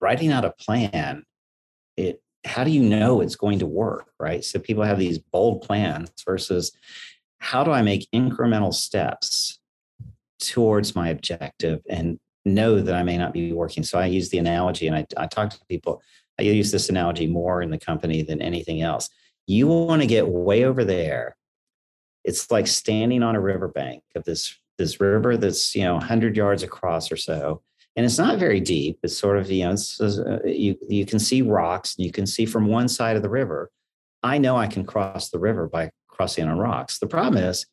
writing 0.00 0.32
out 0.32 0.44
a 0.44 0.50
plan, 0.50 1.24
it 1.96 2.20
how 2.44 2.64
do 2.64 2.70
you 2.70 2.82
know 2.82 3.20
it's 3.20 3.36
going 3.36 3.58
to 3.58 3.66
work, 3.66 4.10
right? 4.18 4.44
So 4.44 4.58
people 4.58 4.82
have 4.82 4.98
these 4.98 5.18
bold 5.18 5.62
plans 5.62 6.10
versus 6.26 6.72
how 7.38 7.64
do 7.64 7.70
I 7.70 7.82
make 7.82 8.08
incremental 8.14 8.74
steps 8.74 9.59
towards 10.40 10.94
my 10.94 11.08
objective 11.08 11.80
and 11.88 12.18
know 12.44 12.80
that 12.80 12.94
I 12.94 13.02
may 13.02 13.18
not 13.18 13.32
be 13.32 13.52
working. 13.52 13.82
So 13.82 13.98
I 13.98 14.06
use 14.06 14.30
the 14.30 14.38
analogy 14.38 14.86
and 14.86 14.96
I, 14.96 15.06
I 15.16 15.26
talk 15.26 15.50
to 15.50 15.60
people, 15.68 16.02
I 16.38 16.42
use 16.42 16.72
this 16.72 16.88
analogy 16.88 17.26
more 17.26 17.62
in 17.62 17.70
the 17.70 17.78
company 17.78 18.22
than 18.22 18.40
anything 18.40 18.82
else. 18.82 19.08
You 19.46 19.66
want 19.66 20.02
to 20.02 20.06
get 20.06 20.28
way 20.28 20.64
over 20.64 20.84
there. 20.84 21.36
It's 22.24 22.50
like 22.50 22.66
standing 22.66 23.22
on 23.22 23.36
a 23.36 23.40
riverbank 23.40 24.02
of 24.14 24.24
this 24.24 24.56
this 24.78 24.98
river 24.98 25.36
that's 25.36 25.74
you 25.74 25.82
know 25.82 25.94
100 25.94 26.36
yards 26.36 26.62
across 26.62 27.12
or 27.12 27.16
so 27.16 27.62
and 27.96 28.06
it's 28.06 28.18
not 28.18 28.38
very 28.38 28.60
deep. 28.60 28.98
It's 29.02 29.16
sort 29.16 29.38
of 29.38 29.50
you 29.50 29.64
know 29.64 29.74
uh, 30.00 30.38
you 30.46 30.76
you 30.88 31.04
can 31.04 31.18
see 31.18 31.42
rocks. 31.42 31.96
and 31.96 32.06
You 32.06 32.12
can 32.12 32.26
see 32.26 32.46
from 32.46 32.66
one 32.66 32.88
side 32.88 33.16
of 33.16 33.22
the 33.22 33.28
river. 33.28 33.70
I 34.22 34.38
know 34.38 34.56
I 34.56 34.66
can 34.66 34.84
cross 34.84 35.30
the 35.30 35.38
river 35.38 35.68
by 35.68 35.90
crossing 36.08 36.46
on 36.46 36.58
rocks. 36.58 36.98
The 36.98 37.06
problem 37.06 37.42
is 37.42 37.66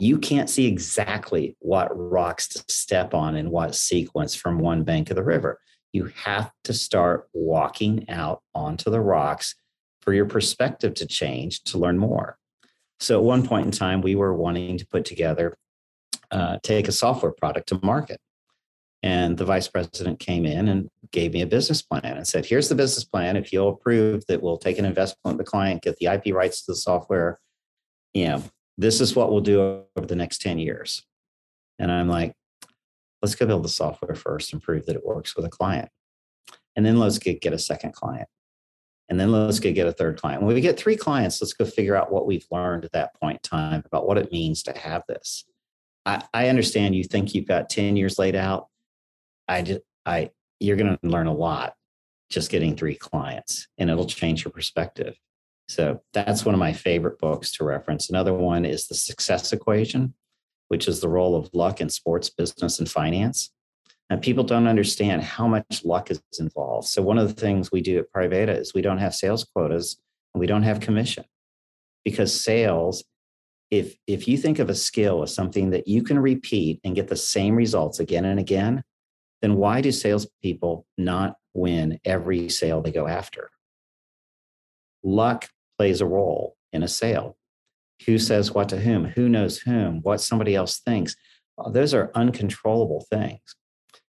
you 0.00 0.18
can't 0.18 0.48
see 0.48 0.66
exactly 0.66 1.56
what 1.60 1.88
rocks 1.92 2.48
to 2.48 2.64
step 2.68 3.14
on 3.14 3.36
in 3.36 3.50
what 3.50 3.74
sequence 3.74 4.34
from 4.34 4.58
one 4.58 4.84
bank 4.84 5.10
of 5.10 5.16
the 5.16 5.24
river. 5.24 5.60
You 5.92 6.10
have 6.24 6.50
to 6.64 6.72
start 6.72 7.28
walking 7.32 8.08
out 8.08 8.42
onto 8.54 8.90
the 8.90 9.00
rocks 9.00 9.54
for 10.02 10.12
your 10.12 10.26
perspective 10.26 10.94
to 10.94 11.06
change 11.06 11.62
to 11.64 11.78
learn 11.78 11.98
more. 11.98 12.38
So 13.00 13.18
at 13.18 13.24
one 13.24 13.46
point 13.46 13.66
in 13.66 13.72
time, 13.72 14.00
we 14.00 14.14
were 14.14 14.34
wanting 14.34 14.78
to 14.78 14.86
put 14.86 15.04
together, 15.04 15.56
uh, 16.30 16.58
take 16.62 16.88
a 16.88 16.92
software 16.92 17.32
product 17.32 17.68
to 17.68 17.80
market. 17.82 18.20
And 19.02 19.38
the 19.38 19.44
vice 19.44 19.68
president 19.68 20.18
came 20.18 20.44
in 20.44 20.68
and 20.68 20.90
gave 21.12 21.32
me 21.32 21.42
a 21.42 21.46
business 21.46 21.82
plan 21.82 22.04
and 22.04 22.26
said, 22.26 22.44
here's 22.44 22.68
the 22.68 22.74
business 22.74 23.04
plan. 23.04 23.36
If 23.36 23.52
you'll 23.52 23.68
approve 23.68 24.26
that 24.26 24.42
we'll 24.42 24.58
take 24.58 24.78
an 24.78 24.84
investment 24.84 25.36
with 25.36 25.46
the 25.46 25.50
client, 25.50 25.82
get 25.82 25.96
the 25.98 26.06
IP 26.06 26.34
rights 26.34 26.62
to 26.62 26.72
the 26.72 26.76
software, 26.76 27.38
you 28.12 28.26
know, 28.26 28.42
this 28.78 29.00
is 29.00 29.14
what 29.14 29.30
we'll 29.30 29.40
do 29.40 29.82
over 29.96 30.06
the 30.06 30.16
next 30.16 30.40
10 30.40 30.58
years. 30.58 31.04
And 31.78 31.92
I'm 31.92 32.08
like, 32.08 32.32
let's 33.20 33.34
go 33.34 33.46
build 33.46 33.64
the 33.64 33.68
software 33.68 34.14
first 34.14 34.52
and 34.52 34.62
prove 34.62 34.86
that 34.86 34.96
it 34.96 35.04
works 35.04 35.36
with 35.36 35.44
a 35.44 35.50
client. 35.50 35.88
And 36.76 36.86
then 36.86 36.98
let's 36.98 37.18
get, 37.18 37.40
get 37.40 37.52
a 37.52 37.58
second 37.58 37.92
client. 37.92 38.28
And 39.10 39.18
then 39.18 39.32
let's 39.32 39.58
go 39.58 39.72
get 39.72 39.86
a 39.86 39.92
third 39.92 40.20
client. 40.20 40.42
When 40.42 40.54
we 40.54 40.60
get 40.60 40.78
three 40.78 40.96
clients, 40.96 41.40
let's 41.40 41.52
go 41.52 41.64
figure 41.64 41.96
out 41.96 42.12
what 42.12 42.26
we've 42.26 42.46
learned 42.50 42.84
at 42.84 42.92
that 42.92 43.14
point 43.20 43.40
in 43.42 43.58
time 43.58 43.82
about 43.84 44.06
what 44.06 44.18
it 44.18 44.32
means 44.32 44.62
to 44.64 44.78
have 44.78 45.02
this. 45.08 45.44
I, 46.06 46.22
I 46.32 46.48
understand 46.48 46.94
you 46.94 47.04
think 47.04 47.34
you've 47.34 47.48
got 47.48 47.68
10 47.68 47.96
years 47.96 48.18
laid 48.18 48.36
out 48.36 48.68
I 49.48 49.80
I, 50.04 50.30
you're 50.60 50.76
going 50.76 50.96
to 50.96 51.08
learn 51.08 51.26
a 51.26 51.34
lot 51.34 51.74
just 52.30 52.50
getting 52.50 52.76
three 52.76 52.94
clients 52.94 53.68
and 53.78 53.88
it'll 53.90 54.06
change 54.06 54.44
your 54.44 54.52
perspective. 54.52 55.16
So 55.68 56.00
that's 56.14 56.44
one 56.44 56.54
of 56.54 56.58
my 56.58 56.72
favorite 56.72 57.18
books 57.18 57.52
to 57.52 57.64
reference. 57.64 58.08
Another 58.08 58.32
one 58.32 58.64
is 58.64 58.86
The 58.86 58.94
Success 58.94 59.52
Equation, 59.52 60.14
which 60.68 60.88
is 60.88 61.00
the 61.00 61.08
role 61.08 61.36
of 61.36 61.50
luck 61.52 61.80
in 61.80 61.90
sports, 61.90 62.30
business, 62.30 62.78
and 62.78 62.90
finance. 62.90 63.50
And 64.10 64.22
people 64.22 64.44
don't 64.44 64.66
understand 64.66 65.22
how 65.22 65.46
much 65.46 65.84
luck 65.84 66.10
is 66.10 66.22
involved. 66.38 66.88
So 66.88 67.02
one 67.02 67.18
of 67.18 67.28
the 67.28 67.38
things 67.38 67.70
we 67.70 67.82
do 67.82 67.98
at 67.98 68.12
Pariveda 68.12 68.58
is 68.58 68.72
we 68.72 68.80
don't 68.80 68.98
have 68.98 69.14
sales 69.14 69.44
quotas 69.44 70.00
and 70.32 70.40
we 70.40 70.46
don't 70.46 70.62
have 70.62 70.80
commission 70.80 71.24
because 72.04 72.38
sales 72.38 73.04
if 73.70 73.96
if 74.06 74.26
you 74.26 74.38
think 74.38 74.58
of 74.60 74.70
a 74.70 74.74
skill 74.74 75.22
as 75.22 75.34
something 75.34 75.70
that 75.70 75.86
you 75.86 76.02
can 76.02 76.18
repeat 76.18 76.80
and 76.84 76.94
get 76.94 77.08
the 77.08 77.16
same 77.16 77.54
results 77.54 78.00
again 78.00 78.24
and 78.24 78.40
again 78.40 78.82
then 79.42 79.56
why 79.56 79.80
do 79.82 79.92
salespeople 79.92 80.86
not 80.96 81.36
win 81.54 82.00
every 82.04 82.48
sale 82.48 82.80
they 82.80 82.90
go 82.90 83.06
after? 83.06 83.50
Luck 85.04 85.48
plays 85.78 86.00
a 86.00 86.06
role 86.06 86.56
in 86.72 86.82
a 86.82 86.88
sale. 86.88 87.36
Who 88.06 88.18
says 88.18 88.52
what 88.52 88.68
to 88.70 88.78
whom? 88.78 89.04
Who 89.04 89.28
knows 89.28 89.58
whom? 89.58 90.00
What 90.02 90.20
somebody 90.20 90.54
else 90.54 90.80
thinks? 90.80 91.16
Those 91.70 91.94
are 91.94 92.10
uncontrollable 92.14 93.06
things. 93.10 93.40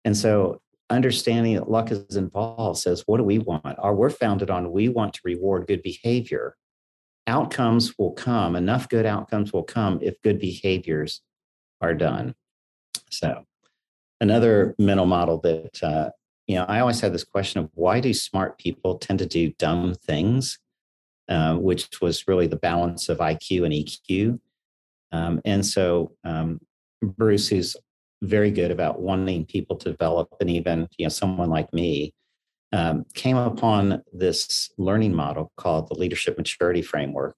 And 0.03 0.15
so 0.15 0.61
understanding 0.89 1.55
that 1.55 1.69
luck 1.69 1.91
is 1.91 2.15
involved 2.15 2.79
says, 2.79 3.03
what 3.05 3.17
do 3.17 3.23
we 3.23 3.39
want? 3.39 3.77
Our, 3.79 3.93
we're 3.93 4.09
founded 4.09 4.49
on 4.49 4.71
we 4.71 4.89
want 4.89 5.13
to 5.15 5.21
reward 5.23 5.67
good 5.67 5.83
behavior. 5.83 6.55
Outcomes 7.27 7.97
will 7.97 8.13
come, 8.13 8.55
enough 8.55 8.87
good 8.87 9.05
outcomes 9.05 9.51
will 9.51 9.63
come 9.63 9.99
if 10.01 10.21
good 10.21 10.39
behaviors 10.39 11.21
are 11.81 11.95
done. 11.95 12.35
So 13.09 13.45
another 14.21 14.75
mental 14.77 15.05
model 15.05 15.39
that 15.41 15.83
uh, 15.83 16.09
you 16.47 16.55
know 16.55 16.65
i 16.67 16.79
always 16.79 16.99
had 16.99 17.13
this 17.13 17.23
question 17.23 17.61
of 17.61 17.69
why 17.73 17.99
do 17.99 18.13
smart 18.13 18.57
people 18.57 18.97
tend 18.97 19.19
to 19.19 19.25
do 19.25 19.51
dumb 19.57 19.93
things 19.93 20.59
uh, 21.29 21.55
which 21.55 21.89
was 22.01 22.27
really 22.27 22.47
the 22.47 22.55
balance 22.55 23.09
of 23.09 23.19
iq 23.19 23.63
and 23.63 23.73
eq 23.73 24.39
um, 25.11 25.41
and 25.45 25.65
so 25.65 26.11
um, 26.23 26.59
bruce 27.01 27.47
who's 27.47 27.75
very 28.21 28.51
good 28.51 28.71
about 28.71 29.01
wanting 29.01 29.45
people 29.45 29.75
to 29.75 29.91
develop 29.91 30.29
and 30.39 30.49
even 30.49 30.87
you 30.97 31.05
know 31.05 31.09
someone 31.09 31.49
like 31.49 31.71
me 31.73 32.13
um, 32.71 33.05
came 33.13 33.37
upon 33.37 34.01
this 34.11 34.69
learning 34.77 35.13
model 35.13 35.51
called 35.57 35.87
the 35.87 35.95
leadership 35.95 36.37
maturity 36.37 36.81
framework 36.81 37.35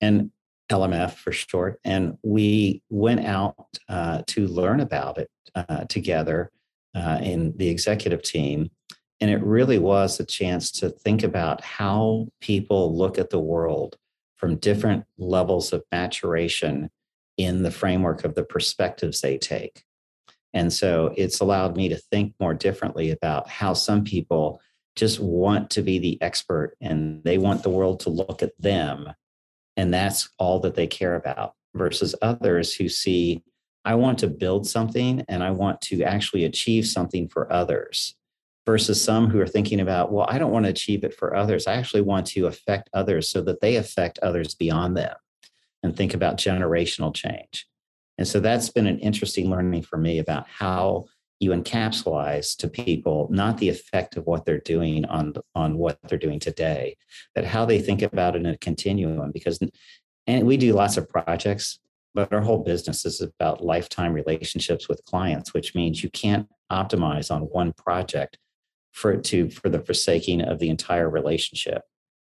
and 0.00 0.30
LMF 0.70 1.14
for 1.14 1.32
short. 1.32 1.80
And 1.84 2.18
we 2.22 2.82
went 2.90 3.24
out 3.24 3.56
uh, 3.88 4.22
to 4.28 4.46
learn 4.46 4.80
about 4.80 5.18
it 5.18 5.30
uh, 5.54 5.84
together 5.84 6.50
uh, 6.94 7.18
in 7.22 7.56
the 7.56 7.68
executive 7.68 8.22
team. 8.22 8.70
And 9.20 9.30
it 9.30 9.42
really 9.42 9.78
was 9.78 10.20
a 10.20 10.24
chance 10.24 10.70
to 10.72 10.90
think 10.90 11.22
about 11.22 11.64
how 11.64 12.28
people 12.40 12.96
look 12.96 13.18
at 13.18 13.30
the 13.30 13.40
world 13.40 13.96
from 14.36 14.56
different 14.56 15.04
levels 15.18 15.72
of 15.72 15.82
maturation 15.90 16.90
in 17.36 17.62
the 17.62 17.70
framework 17.70 18.24
of 18.24 18.34
the 18.34 18.44
perspectives 18.44 19.20
they 19.20 19.38
take. 19.38 19.82
And 20.54 20.72
so 20.72 21.12
it's 21.16 21.40
allowed 21.40 21.76
me 21.76 21.88
to 21.88 21.96
think 21.96 22.34
more 22.40 22.54
differently 22.54 23.10
about 23.10 23.48
how 23.48 23.74
some 23.74 24.04
people 24.04 24.60
just 24.96 25.20
want 25.20 25.70
to 25.70 25.82
be 25.82 25.98
the 25.98 26.20
expert 26.22 26.76
and 26.80 27.22
they 27.24 27.38
want 27.38 27.62
the 27.62 27.70
world 27.70 28.00
to 28.00 28.10
look 28.10 28.42
at 28.42 28.60
them. 28.60 29.12
And 29.76 29.92
that's 29.92 30.28
all 30.38 30.60
that 30.60 30.74
they 30.74 30.86
care 30.86 31.14
about 31.14 31.54
versus 31.74 32.14
others 32.22 32.74
who 32.74 32.88
see, 32.88 33.42
I 33.84 33.94
want 33.94 34.18
to 34.20 34.26
build 34.26 34.66
something 34.66 35.24
and 35.28 35.42
I 35.42 35.50
want 35.50 35.80
to 35.82 36.02
actually 36.02 36.44
achieve 36.44 36.86
something 36.86 37.28
for 37.28 37.52
others 37.52 38.16
versus 38.68 39.02
some 39.02 39.30
who 39.30 39.40
are 39.40 39.46
thinking 39.46 39.80
about, 39.80 40.12
well, 40.12 40.26
I 40.28 40.36
don't 40.36 40.52
want 40.52 40.66
to 40.66 40.70
achieve 40.70 41.02
it 41.02 41.14
for 41.14 41.34
others. 41.34 41.66
I 41.66 41.72
actually 41.72 42.02
want 42.02 42.26
to 42.26 42.48
affect 42.48 42.90
others 42.92 43.26
so 43.26 43.40
that 43.40 43.62
they 43.62 43.76
affect 43.76 44.18
others 44.18 44.54
beyond 44.54 44.94
them 44.94 45.14
and 45.82 45.96
think 45.96 46.12
about 46.12 46.36
generational 46.36 47.14
change. 47.14 47.66
And 48.18 48.28
so 48.28 48.40
that's 48.40 48.68
been 48.68 48.86
an 48.86 48.98
interesting 48.98 49.48
learning 49.48 49.84
for 49.84 49.96
me 49.96 50.18
about 50.18 50.46
how 50.50 51.06
you 51.40 51.52
encapsulize 51.52 52.54
to 52.58 52.68
people 52.68 53.26
not 53.30 53.56
the 53.56 53.70
effect 53.70 54.18
of 54.18 54.26
what 54.26 54.44
they're 54.44 54.58
doing 54.58 55.06
on 55.06 55.32
on 55.54 55.78
what 55.78 55.98
they're 56.06 56.18
doing 56.18 56.38
today, 56.38 56.94
but 57.34 57.46
how 57.46 57.64
they 57.64 57.80
think 57.80 58.02
about 58.02 58.36
it 58.36 58.40
in 58.40 58.46
a 58.46 58.58
continuum. 58.58 59.32
Because 59.32 59.60
and 60.26 60.46
we 60.46 60.58
do 60.58 60.74
lots 60.74 60.98
of 60.98 61.08
projects, 61.08 61.78
but 62.12 62.30
our 62.34 62.42
whole 62.42 62.62
business 62.62 63.06
is 63.06 63.22
about 63.22 63.64
lifetime 63.64 64.12
relationships 64.12 64.90
with 64.90 65.06
clients, 65.06 65.54
which 65.54 65.74
means 65.74 66.02
you 66.02 66.10
can't 66.10 66.46
optimize 66.70 67.34
on 67.34 67.42
one 67.42 67.72
project 67.72 68.36
for 68.98 69.12
it 69.12 69.24
to 69.24 69.48
for 69.50 69.68
the 69.68 69.80
forsaking 69.80 70.42
of 70.42 70.58
the 70.58 70.68
entire 70.68 71.08
relationship. 71.08 71.82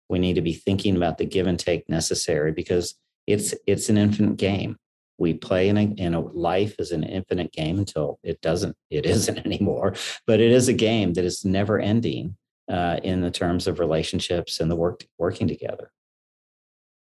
We 0.09 0.19
need 0.19 0.35
to 0.35 0.41
be 0.41 0.55
thinking 0.55 0.97
about 0.97 1.19
the 1.19 1.27
give 1.27 1.47
and 1.47 1.59
take 1.59 1.89
necessary 1.89 2.53
because 2.53 2.95
it's 3.27 3.55
it's 3.67 3.89
an 3.89 3.99
infinite 3.99 4.37
game 4.37 4.77
we 5.19 5.35
play 5.35 5.69
in 5.69 5.77
a, 5.77 5.83
in 5.83 6.15
a 6.15 6.21
life 6.21 6.75
is 6.79 6.91
an 6.91 7.05
infinite 7.05 7.53
game 7.53 7.79
until 7.79 8.19
it 8.23 8.41
doesn't 8.41 8.77
it 8.91 9.07
isn't 9.15 9.39
anymore 9.47 9.95
but 10.27 10.41
it 10.41 10.51
is 10.51 10.69
a 10.69 10.73
game 10.73 11.13
that 11.13 11.25
is 11.25 11.45
never 11.45 11.79
ending 11.79 12.37
uh, 12.71 12.99
in 13.03 13.21
the 13.21 13.31
terms 13.31 13.67
of 13.67 13.79
relationships 13.79 14.61
and 14.61 14.71
the 14.71 14.77
work 14.77 15.05
working 15.19 15.47
together 15.47 15.91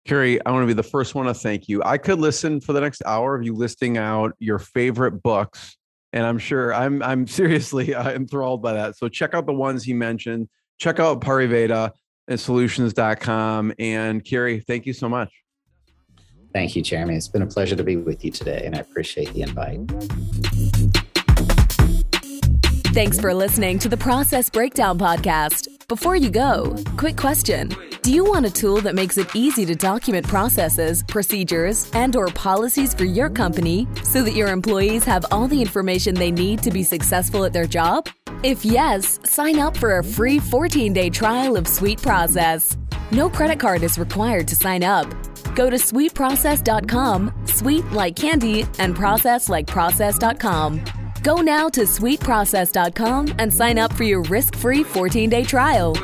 Kerry, 0.05 0.45
I 0.45 0.51
want 0.51 0.63
to 0.63 0.67
be 0.67 0.73
the 0.73 0.83
first 0.83 1.15
one 1.15 1.27
to 1.27 1.33
thank 1.33 1.69
you. 1.69 1.81
I 1.85 1.97
could 1.97 2.19
listen 2.19 2.59
for 2.59 2.73
the 2.73 2.81
next 2.81 3.01
hour 3.05 3.35
of 3.35 3.43
you 3.45 3.55
listing 3.55 3.97
out 3.97 4.33
your 4.37 4.59
favorite 4.59 5.23
books, 5.23 5.77
and 6.13 6.25
I'm 6.25 6.37
sure 6.37 6.73
I'm 6.73 7.03
I'm 7.03 7.27
seriously 7.39 7.93
uh, 7.93 8.11
enthralled 8.11 8.61
by 8.61 8.73
that. 8.73 8.95
So 8.95 9.09
check 9.09 9.33
out 9.33 9.45
the 9.45 9.53
ones 9.53 9.83
he 9.83 9.93
mentioned. 9.93 10.47
Check 10.79 10.99
out 10.99 11.21
Pariveda 11.21 11.91
and 12.27 12.39
solutions.com. 12.39 13.73
And 13.79 14.23
Kerry, 14.23 14.61
thank 14.61 14.85
you 14.85 14.93
so 14.93 15.09
much. 15.09 15.29
Thank 16.53 16.75
you, 16.75 16.83
Jeremy. 16.83 17.15
It's 17.15 17.27
been 17.27 17.41
a 17.41 17.47
pleasure 17.47 17.75
to 17.75 17.83
be 17.83 17.97
with 17.97 18.23
you 18.23 18.29
today, 18.29 18.61
and 18.63 18.75
I 18.75 18.79
appreciate 18.79 19.33
the 19.33 19.41
invite. 19.41 19.79
Thanks 22.93 23.19
for 23.19 23.33
listening 23.33 23.79
to 23.79 23.89
the 23.89 23.97
Process 23.97 24.51
Breakdown 24.51 24.99
Podcast. 24.99 25.72
Before 25.89 26.15
you 26.15 26.29
go, 26.29 26.75
quick 26.97 27.17
question. 27.17 27.69
Do 28.03 28.13
you 28.13 28.23
want 28.23 28.45
a 28.45 28.49
tool 28.49 28.79
that 28.81 28.95
makes 28.95 29.17
it 29.17 29.35
easy 29.35 29.65
to 29.65 29.75
document 29.75 30.25
processes, 30.25 31.03
procedures, 31.03 31.91
and 31.93 32.15
or 32.15 32.27
policies 32.27 32.93
for 32.93 33.03
your 33.03 33.29
company 33.29 33.85
so 34.03 34.23
that 34.23 34.31
your 34.31 34.47
employees 34.47 35.03
have 35.03 35.25
all 35.29 35.47
the 35.47 35.61
information 35.61 36.15
they 36.15 36.31
need 36.31 36.63
to 36.63 36.71
be 36.71 36.83
successful 36.83 37.43
at 37.43 37.51
their 37.51 37.65
job? 37.65 38.07
If 38.43 38.63
yes, 38.63 39.19
sign 39.23 39.59
up 39.59 39.75
for 39.75 39.97
a 39.97 40.03
free 40.03 40.39
14-day 40.39 41.09
trial 41.09 41.57
of 41.57 41.67
Sweet 41.67 42.01
Process. 42.01 42.77
No 43.11 43.29
credit 43.29 43.59
card 43.59 43.83
is 43.83 43.97
required 43.97 44.47
to 44.49 44.55
sign 44.55 44.83
up. 44.83 45.07
Go 45.53 45.69
to 45.69 45.77
sweetprocess.com, 45.77 47.33
sweet 47.45 47.85
like 47.91 48.15
candy, 48.15 48.65
and 48.79 48.95
process 48.95 49.49
like 49.49 49.67
process.com. 49.67 51.02
Go 51.23 51.37
now 51.37 51.69
to 51.69 51.81
sweetprocess.com 51.81 53.35
and 53.39 53.51
sign 53.51 53.79
up 53.79 53.93
for 53.93 54.03
your 54.03 54.21
risk 54.23 54.55
free 54.55 54.83
14 54.83 55.29
day 55.29 55.45
trial. 55.45 55.95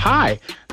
Hi, 0.00 0.40